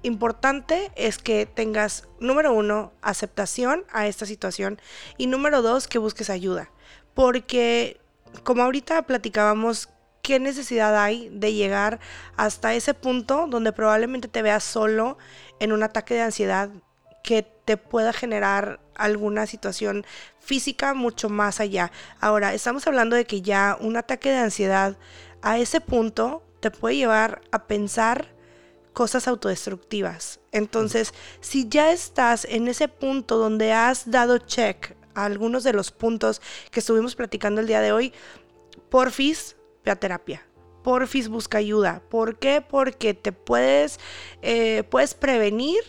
[0.02, 4.80] importante es que tengas, número uno, aceptación a esta situación
[5.16, 6.70] y número dos, que busques ayuda.
[7.14, 8.00] Porque,
[8.44, 9.88] como ahorita platicábamos,
[10.22, 12.00] ¿qué necesidad hay de llegar
[12.36, 15.18] hasta ese punto donde probablemente te veas solo
[15.60, 16.70] en un ataque de ansiedad
[17.22, 20.04] que te pueda generar alguna situación
[20.40, 21.92] física mucho más allá?
[22.20, 24.96] Ahora, estamos hablando de que ya un ataque de ansiedad
[25.42, 28.32] a ese punto te puede llevar a pensar
[28.92, 30.40] cosas autodestructivas.
[30.52, 35.90] Entonces, si ya estás en ese punto donde has dado check a algunos de los
[35.90, 36.40] puntos
[36.70, 38.12] que estuvimos platicando el día de hoy,
[38.88, 40.46] porfis, ve a terapia.
[40.82, 42.02] Porfis, busca ayuda.
[42.08, 42.60] ¿Por qué?
[42.60, 44.00] Porque te puedes,
[44.42, 45.80] eh, puedes prevenir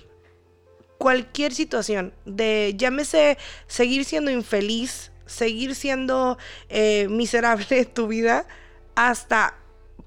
[0.97, 3.37] cualquier situación de, llámese,
[3.67, 6.37] seguir siendo infeliz, seguir siendo
[6.69, 8.47] eh, miserable tu vida,
[8.95, 9.57] hasta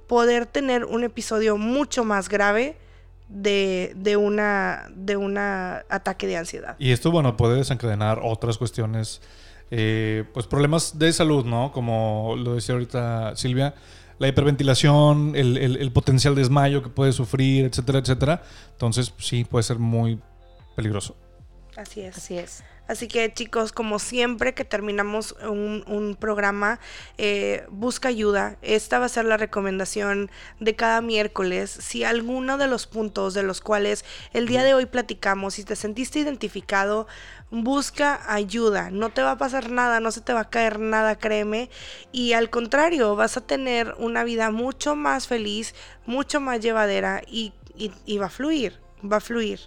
[0.07, 2.79] poder tener un episodio mucho más grave
[3.29, 6.77] de, de una de un ataque de ansiedad.
[6.79, 9.21] Y esto, bueno, puede desencadenar otras cuestiones,
[9.71, 11.73] eh, pues problemas de salud, ¿no?
[11.73, 13.75] Como lo decía ahorita Silvia,
[14.19, 18.43] la hiperventilación, el, el- el potencial desmayo que puede sufrir, etcétera, etcétera.
[18.73, 20.21] Entonces, sí, puede ser muy
[20.75, 21.17] peligroso.
[21.77, 22.17] Así es.
[22.17, 22.65] Así es.
[22.89, 26.79] Así que chicos, como siempre que terminamos un, programa,
[27.19, 28.57] eh, busca ayuda.
[28.63, 30.31] Esta va a ser la recomendación
[30.61, 31.71] de cada miércoles.
[31.71, 35.75] Si alguno de los puntos de los cuales el día de hoy platicamos, si te
[35.75, 37.07] sentiste identificado,
[37.51, 38.91] busca ayuda.
[38.91, 41.71] No te va a pasar nada, no se te va a caer nada, créeme.
[42.13, 45.75] Y al contrario, vas a tener una vida mucho más feliz,
[46.07, 47.53] mucho más llevadera y
[48.19, 49.61] va a fluir, va a fluir.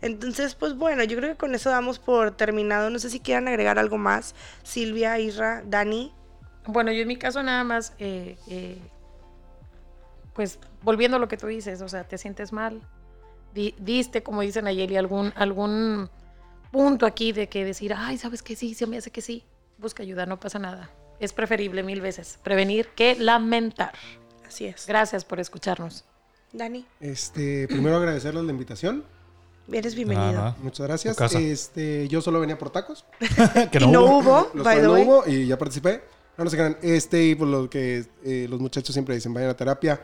[0.00, 2.88] Entonces, pues bueno, yo creo que con eso damos por terminado.
[2.90, 4.34] No sé si quieran agregar algo más.
[4.62, 6.12] Silvia, Isra, Dani.
[6.66, 8.78] Bueno, yo en mi caso nada más, eh, eh,
[10.34, 12.80] pues volviendo a lo que tú dices, o sea, te sientes mal,
[13.54, 16.08] di- diste, como dicen Ayeli, algún, algún
[16.70, 18.74] punto aquí de que decir, ay, ¿sabes que sí?
[18.74, 19.44] Se me hace que sí.
[19.78, 20.90] Busca ayuda, no pasa nada.
[21.20, 23.92] Es preferible mil veces prevenir que lamentar.
[24.46, 24.86] Así es.
[24.86, 26.04] Gracias por escucharnos.
[26.52, 29.04] Dani, Este, primero agradecerles la invitación.
[29.72, 30.32] Eres bienvenido.
[30.32, 30.56] Nada.
[30.62, 31.34] Muchas gracias.
[31.34, 33.04] Este, yo solo venía por tacos.
[33.72, 34.50] que y no hubo.
[34.54, 35.04] Los by the no way.
[35.04, 36.02] hubo y ya participé.
[36.36, 36.78] No, no se crean.
[36.82, 40.00] Este, y por lo que eh, los muchachos siempre dicen, vayan a terapia.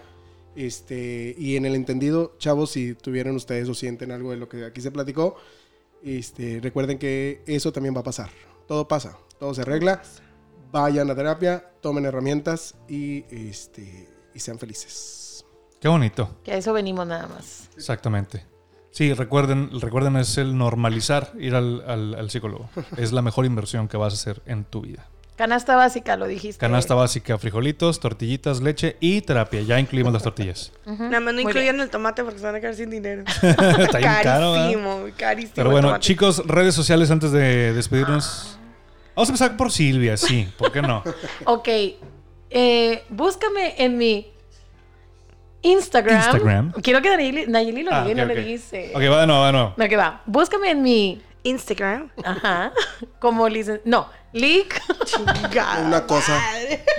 [0.57, 4.65] Este, y en el entendido, chavos, si tuvieran ustedes o sienten algo de lo que
[4.65, 5.37] aquí se platicó,
[6.03, 8.31] este, recuerden que eso también va a pasar.
[8.69, 10.03] Todo pasa, todo se arregla.
[10.71, 15.45] Vayan a terapia, tomen herramientas y, este, y sean felices.
[15.81, 16.37] Qué bonito.
[16.43, 17.69] Que a eso venimos nada más.
[17.77, 18.45] Exactamente.
[18.95, 22.71] Sí, recuerden, recuerden es el normalizar ir al, al- al psicólogo.
[22.97, 25.09] Es la mejor inversión que vas a hacer en tu vida.
[25.35, 26.61] Canasta básica, lo dijiste.
[26.61, 29.63] Canasta básica, frijolitos, tortillitas, leche y terapia.
[29.63, 30.71] Ya incluimos las tortillas.
[30.87, 31.03] Ujú.
[31.03, 33.25] Nada más no incluyan el tomate porque se van a quedar sin dinero.
[33.43, 34.67] Está bien caro, ¿verdad?
[34.71, 35.53] carísimo, carísimo.
[35.57, 38.57] Pero bueno, chicos, redes sociales antes de despedirnos.
[39.17, 40.49] Vamos a empezar por Silvia, sí.
[40.57, 41.03] ¿Por qué no?
[41.47, 41.69] Ok.
[42.51, 44.29] eh, búscame en mi
[45.65, 46.17] Instagram.
[46.17, 46.73] Instagram.
[46.83, 48.29] Quiero que Nayeli, Nayeli lo Ah, diga y no ok.
[48.39, 48.93] le dice.
[48.95, 49.75] Ok, va de nuevo, va de nuevo.
[49.77, 50.23] No, que va.
[50.27, 51.23] Búscame en mi.
[51.43, 52.11] Instagram.
[52.25, 52.73] Ajá.
[53.19, 53.81] Como licen.
[53.85, 54.09] No.
[54.33, 54.81] Leak.
[55.05, 56.41] Chingada Una cosa.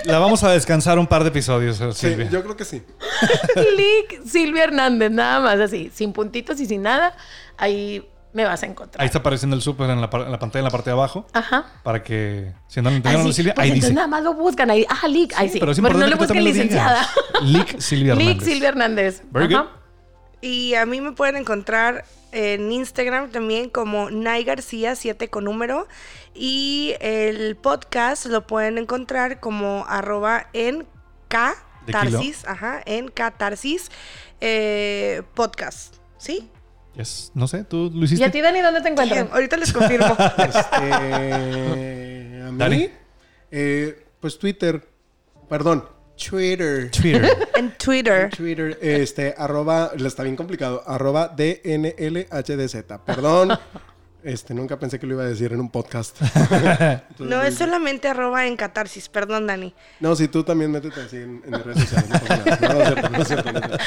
[0.04, 2.28] La vamos a descansar un par de episodios, eh, Sí, Silvia.
[2.30, 2.82] yo creo que sí.
[3.76, 5.10] Leak Silvia Hernández.
[5.10, 5.90] Nada más así.
[5.92, 7.14] Sin puntitos y sin nada.
[7.56, 9.00] Ahí me vas a encontrar.
[9.00, 11.26] Ahí está apareciendo el súper en, la en la pantalla en la parte de abajo.
[11.32, 11.64] Ajá.
[11.82, 13.32] Para que, si no lo Ahí entendieron, sí.
[13.32, 13.94] Silvia, Pues ahí entonces dice.
[13.94, 14.86] nada más lo buscan ahí.
[14.90, 15.32] Ah, Leak.
[15.36, 15.58] Ahí sí.
[15.58, 17.08] Pero es no importante le que tú busquen lo licenciada.
[17.42, 18.44] Leak Silvia Leak Hernández.
[18.48, 19.22] Silvia Hernández.
[19.30, 19.62] Very Ajá.
[19.62, 19.70] good.
[20.42, 25.88] Y a mí me pueden encontrar en Instagram también como Nay García 7 con número.
[26.34, 30.86] Y el podcast lo pueden encontrar como arroba en
[31.28, 31.54] K
[31.86, 32.18] De kilo.
[32.18, 33.90] Tarsis, ajá, en Catarsis
[34.42, 35.94] eh, podcast.
[36.18, 36.50] ¿Sí?
[36.96, 37.30] Yes.
[37.34, 38.24] No sé, ¿tú lo ¿Y hiciste?
[38.24, 39.24] a ti, Dani, dónde te encuentran?
[39.24, 40.16] Bien, ahorita les confirmo.
[40.38, 40.92] Este,
[42.42, 42.90] a mí, Dani.
[43.50, 44.82] eh, pues Twitter,
[45.48, 45.84] perdón,
[46.16, 46.90] Twitter.
[46.90, 47.48] Twitter.
[47.56, 48.30] en Twitter.
[48.34, 52.76] Twitter, este, arroba, está bien complicado, arroba DNLHDZ.
[53.04, 53.50] Perdón,
[54.24, 56.16] este, nunca pensé que lo iba a decir en un podcast.
[56.22, 59.74] Entonces, No es solamente arroba en catarsis, perdón Dani.
[60.00, 62.08] No, si tú también métete así en, en redes sociales.
[62.62, 62.68] No.
[62.68, 63.78] No, no no es cierto, no es cierto.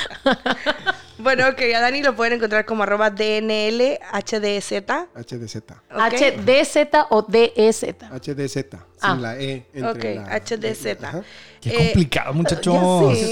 [1.20, 4.72] Bueno, ok, a Dani lo pueden encontrar como arroba DNLHDZ.
[5.15, 5.57] HDZ.
[5.57, 6.13] ok.
[6.45, 7.84] ¿HDZ o DEZ?
[8.09, 9.15] HDZ, sin Ah.
[9.20, 9.65] la E.
[9.74, 10.97] entre Ok, la- HDZ.
[11.03, 11.22] Ajá.
[11.61, 12.74] Qué Eh, complicado, muchachos.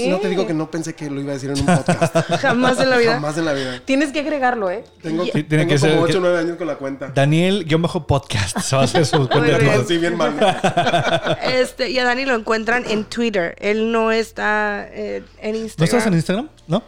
[0.08, 2.14] no te digo que no pensé que lo iba a decir en un podcast.
[2.42, 3.14] Jamás en la vida.
[3.14, 3.80] Jamás en la vida.
[3.86, 4.84] Tienes que agregarlo, ¿eh?
[5.02, 7.08] Tengo, Sí, tiene tengo que ser como que- 8 o 9 años con la cuenta.
[7.14, 8.58] Daniel-podcast.
[8.60, 10.16] Se va a hacer su cuenta de Muy bien.
[10.16, 10.34] Mal.
[11.42, 13.56] Este, y a Dani lo encuentran en Twitter.
[13.58, 15.84] Él no está eh, en ¿No Instagram.
[15.86, 16.48] estás en Instagram?
[16.66, 16.82] ¿No?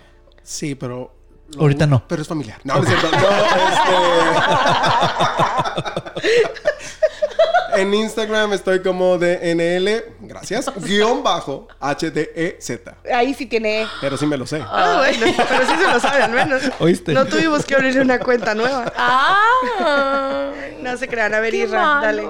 [0.51, 1.15] Sí, pero.
[1.55, 2.03] lo- Ahorita no.
[2.09, 2.59] Pero es familiar.
[2.65, 3.09] No, no es cierto.
[3.09, 3.29] No,
[7.71, 7.81] este.
[7.83, 12.81] en Instagram estoy como DNL, gracias, guion bajo HDEZ.
[13.15, 13.87] Ahí sí tiene.
[14.01, 14.61] Pero sí me lo sé.
[14.67, 16.63] Ah, bueno, pero sí se lo sabe al menos.
[16.81, 17.13] ¿Oíste?
[17.13, 18.93] No tuvimos que abrir una cuenta nueva.
[18.97, 20.51] ¡Ah!
[20.81, 21.33] No se crean.
[21.35, 22.29] A ver, ¡Qué Isra, dale.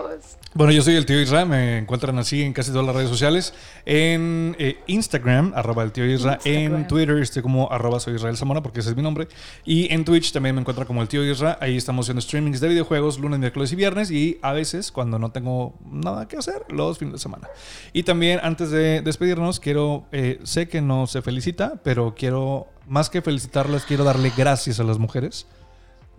[0.53, 3.55] Bueno, yo soy el tío Isra, me encuentran así en casi todas las redes sociales.
[3.87, 6.41] En eh, Instagram, arroba el tío Isra.
[6.45, 6.89] En.
[6.89, 9.29] Twitter estoy como arroba soy Israel Zamora, porque ese es mi nombre.
[9.65, 11.57] Y en Twitch también me encuentran como el tío Isra.
[11.61, 14.11] Ahí estamos haciendo streamings de videojuegos lunes, miércoles y viernes.
[14.11, 17.49] Y a veces, cuando no tengo nada que hacer, los fines de semana.
[17.93, 23.09] Y también, antes de despedirnos, quiero, eh, sé que no se felicita, pero quiero, más
[23.09, 25.47] que felicitarlas, quiero darle gracias a las mujeres.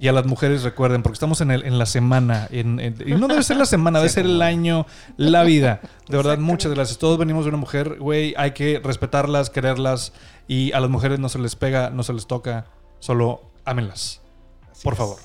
[0.01, 3.11] Y a las mujeres recuerden, porque estamos en, el, en la semana, en- en- y
[3.13, 5.79] no debe ser la semana, debe ser el año, la vida.
[6.09, 6.97] De verdad, muchas gracias.
[6.97, 10.11] Todos venimos de una mujer, güey, hay que respetarlas, quererlas,
[10.47, 12.65] y a las mujeres no se les pega, no se les toca,
[12.99, 14.21] solo ámenlas.
[14.83, 15.17] Por favor.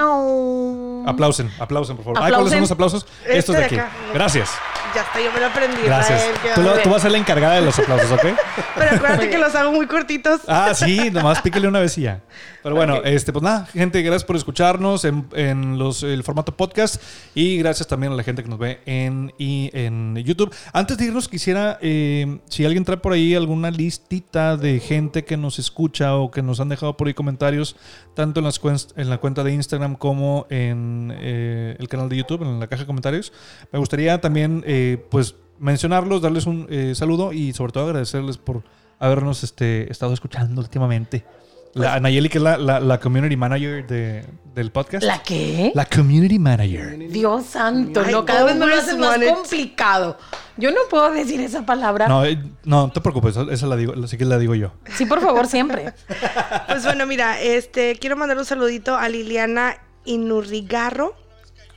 [0.00, 1.04] Oh.
[1.06, 2.20] Aplausen, aplausen, por favor.
[2.22, 3.06] Ay, ¿Cuáles son los aplausos?
[3.24, 3.76] Este Estos de de aquí.
[3.76, 3.90] acá.
[4.12, 4.50] Gracias.
[4.94, 5.82] Ya está, yo me lo aprendí.
[5.84, 6.20] Gracias.
[6.20, 8.22] Rael, Tú, lo- tú vas a ser la encargada de los aplausos, ¿ok?
[8.76, 10.40] Pero acuérdate que los hago muy cortitos.
[10.48, 12.20] Ah, sí, nomás píquele una vez y ya.
[12.62, 17.02] Pero bueno, este, pues nada, gente, gracias por escucharnos en, en los, el formato podcast
[17.34, 20.54] y gracias también a la gente que nos ve en, y en YouTube.
[20.74, 25.38] Antes de irnos, quisiera, eh, si alguien trae por ahí alguna listita de gente que
[25.38, 27.76] nos escucha o que nos han dejado por ahí comentarios,
[28.14, 32.16] tanto en, las cuen- en la cuenta de Instagram como en eh, el canal de
[32.18, 33.32] YouTube, en la caja de comentarios,
[33.72, 34.79] me gustaría también, eh,
[35.10, 38.62] pues, mencionarlos, darles un eh, saludo y sobre todo agradecerles por
[38.98, 41.24] habernos este, estado escuchando últimamente.
[41.72, 44.24] La, a Nayeli, que es la, la- la community manager de-
[44.56, 45.04] del podcast.
[45.04, 45.70] ¿La qué?
[45.72, 46.98] La community manager.
[47.10, 50.18] Dios santo, no, cada vez me lo hacen más complicado.
[50.56, 52.08] Yo no puedo decir esa palabra.
[52.08, 54.72] No, eh, no, no te preocupes, esa la digo, sí que la digo yo.
[54.96, 55.92] Sí, por favor, siempre.
[56.66, 61.14] Pues bueno, mira, este, quiero mandar un saludito a Liliana Inurrigarro.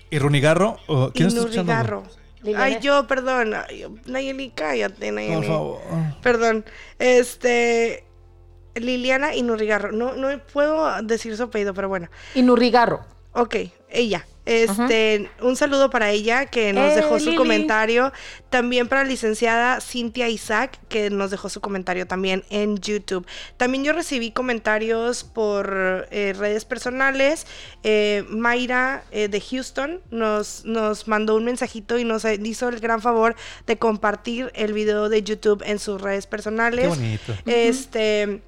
[0.09, 0.77] ¿Y Runigarro?
[0.87, 1.71] ¿O ¿Quién está escuchando?
[1.71, 2.03] Inurrigarro.
[2.43, 2.65] Liliana.
[2.65, 3.53] Ay, yo, perdón.
[3.53, 5.35] Ay, Nayeli, cállate, Nayeli.
[5.35, 5.81] Por favor.
[6.21, 6.65] Perdón.
[6.99, 8.05] Este.
[8.75, 9.91] Liliana Inurrigarro.
[9.91, 12.09] No, no puedo decir su apellido, pero bueno.
[12.35, 13.05] Y Nurrigarro.
[13.33, 13.55] Ok,
[13.89, 14.25] ella.
[14.45, 17.37] Este, un saludo para ella que nos Eh, dejó su Lili.
[17.37, 18.11] comentario.
[18.49, 23.25] También para la licenciada Cintia Isaac que nos dejó su comentario también en YouTube.
[23.55, 27.47] También yo recibí comentarios por eh, redes personales.
[27.83, 33.01] Eh, Mayra eh, de Houston nos, nos mandó un mensajito y nos hizo el gran
[33.01, 36.81] favor de compartir el video de YouTube en sus redes personales.
[36.81, 37.33] Qué bonito.
[37.45, 38.41] Este.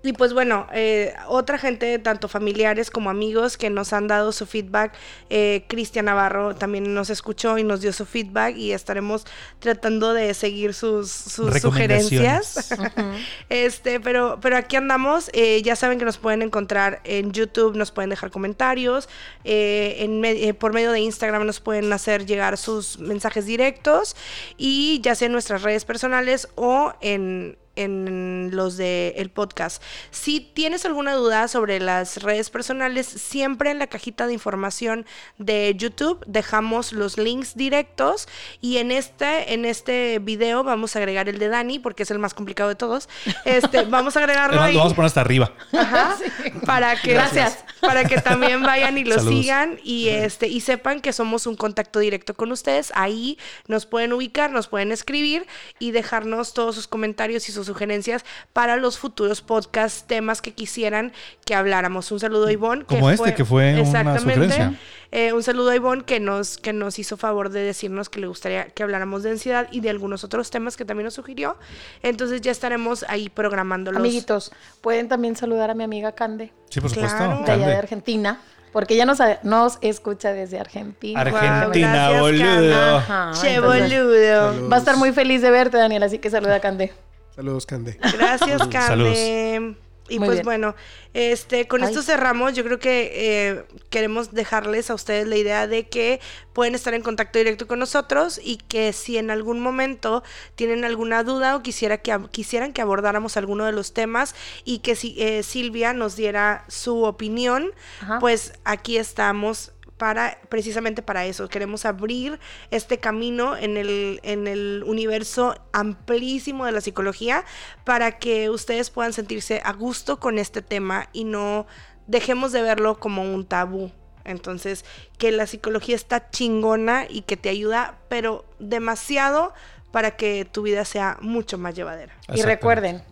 [0.00, 4.46] Y pues bueno, eh, otra gente, tanto familiares como amigos, que nos han dado su
[4.46, 4.94] feedback.
[5.28, 9.26] Eh, Cristian Navarro también nos escuchó y nos dio su feedback y estaremos
[9.58, 12.70] tratando de seguir sus, sugerencias.
[13.48, 15.30] este, pero, pero aquí andamos.
[15.32, 19.08] eh, ya saben que nos pueden encontrar en YouTube, nos pueden dejar comentarios.
[19.44, 24.14] en me- por medio de Instagram nos pueden hacer llegar sus mensajes directos.
[24.56, 29.82] Y ya sea en nuestras redes personales o en en los de el podcast.
[30.10, 35.06] Si tienes alguna duda sobre las redes personales, siempre en la cajita de información
[35.38, 38.28] de YouTube dejamos los links directos
[38.60, 42.18] y en este en este video vamos a agregar el de Dani porque es el
[42.18, 43.08] más complicado de todos.
[43.44, 45.52] Este, vamos a agregarlo Además, lo vamos a poner hasta arriba.
[45.72, 46.16] Ajá,
[46.66, 47.64] para que Gracias.
[47.80, 49.34] para que también vayan y lo Saludos.
[49.34, 54.12] sigan y este y sepan que somos un contacto directo con ustedes ahí nos pueden
[54.12, 55.46] ubicar nos pueden escribir
[55.78, 61.12] y dejarnos todos sus comentarios y sus sugerencias para los futuros podcasts temas que quisieran
[61.46, 64.74] que habláramos un saludo a Ivonne Como este, que fue una exactamente sugerencia.
[65.12, 68.26] eh, un saludo a Ivonne que nos, que nos hizo favor de decirnos que le
[68.26, 71.56] gustaría que habláramos de ansiedad y de algunos otros temas que también nos sugirió.
[72.02, 74.00] Entonces ya estaremos ahí programándolos.
[74.00, 74.50] Amiguitos,
[74.80, 77.16] pueden también saludar a mi amiga Cande, Sí, por supuesto.
[77.16, 77.42] Claro.
[77.44, 77.76] de allá de.
[77.76, 78.40] Argentina,
[78.72, 81.20] porque ella nos, nos escucha desde Argentina.
[81.22, 82.96] Argentina, Gracias, boludo.
[82.98, 84.52] Ajá, Che, entonces, boludo.
[84.52, 84.72] Saludos.
[84.72, 86.92] Va a estar muy feliz de verte, Daniel, así que saluda a Cande.
[87.38, 87.96] Saludos, Cande.
[88.14, 89.14] Gracias, Cande.
[89.14, 89.76] Saludos.
[90.08, 90.44] Y Muy pues bien.
[90.44, 90.74] bueno,
[91.14, 91.90] este, con Ay.
[91.90, 92.54] esto cerramos.
[92.54, 96.18] Yo creo que eh, queremos dejarles a ustedes la idea de que
[96.52, 100.24] pueden estar en contacto directo con nosotros y que si en algún momento
[100.56, 104.34] tienen alguna duda o quisiera que, quisieran que abordáramos alguno de los temas
[104.64, 107.70] y que si eh, Silvia nos diera su opinión,
[108.00, 108.18] Ajá.
[108.18, 111.48] pues aquí estamos para precisamente para eso.
[111.48, 112.38] Queremos abrir
[112.70, 117.44] este camino en el, en el universo amplísimo de la psicología
[117.84, 121.66] para que ustedes puedan sentirse a gusto con este tema y no
[122.06, 123.90] dejemos de verlo como un tabú.
[124.24, 124.84] Entonces,
[125.18, 129.52] que la psicología está chingona y que te ayuda, pero demasiado
[129.90, 132.14] para que tu vida sea mucho más llevadera.
[132.34, 133.02] Y recuerden,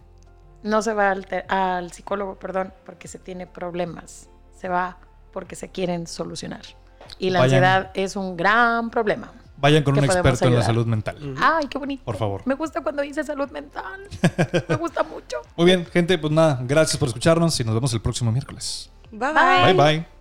[0.62, 4.28] no se va al, te- al psicólogo, perdón, porque se tiene problemas.
[4.60, 4.98] Se va
[5.32, 6.62] porque se quieren solucionar.
[7.18, 7.64] Y la Vayan.
[7.64, 9.32] ansiedad es un gran problema.
[9.58, 10.64] Vayan con un experto en la ayudar.
[10.66, 11.34] salud mental.
[11.40, 12.04] Ay, qué bonito.
[12.04, 12.42] Por favor.
[12.44, 14.00] Me gusta cuando dice salud mental.
[14.68, 15.38] Me gusta mucho.
[15.56, 18.90] Muy bien, gente, pues nada, gracias por escucharnos y nos vemos el próximo miércoles.
[19.10, 19.72] Bye Bye.
[19.72, 20.15] Bye bye.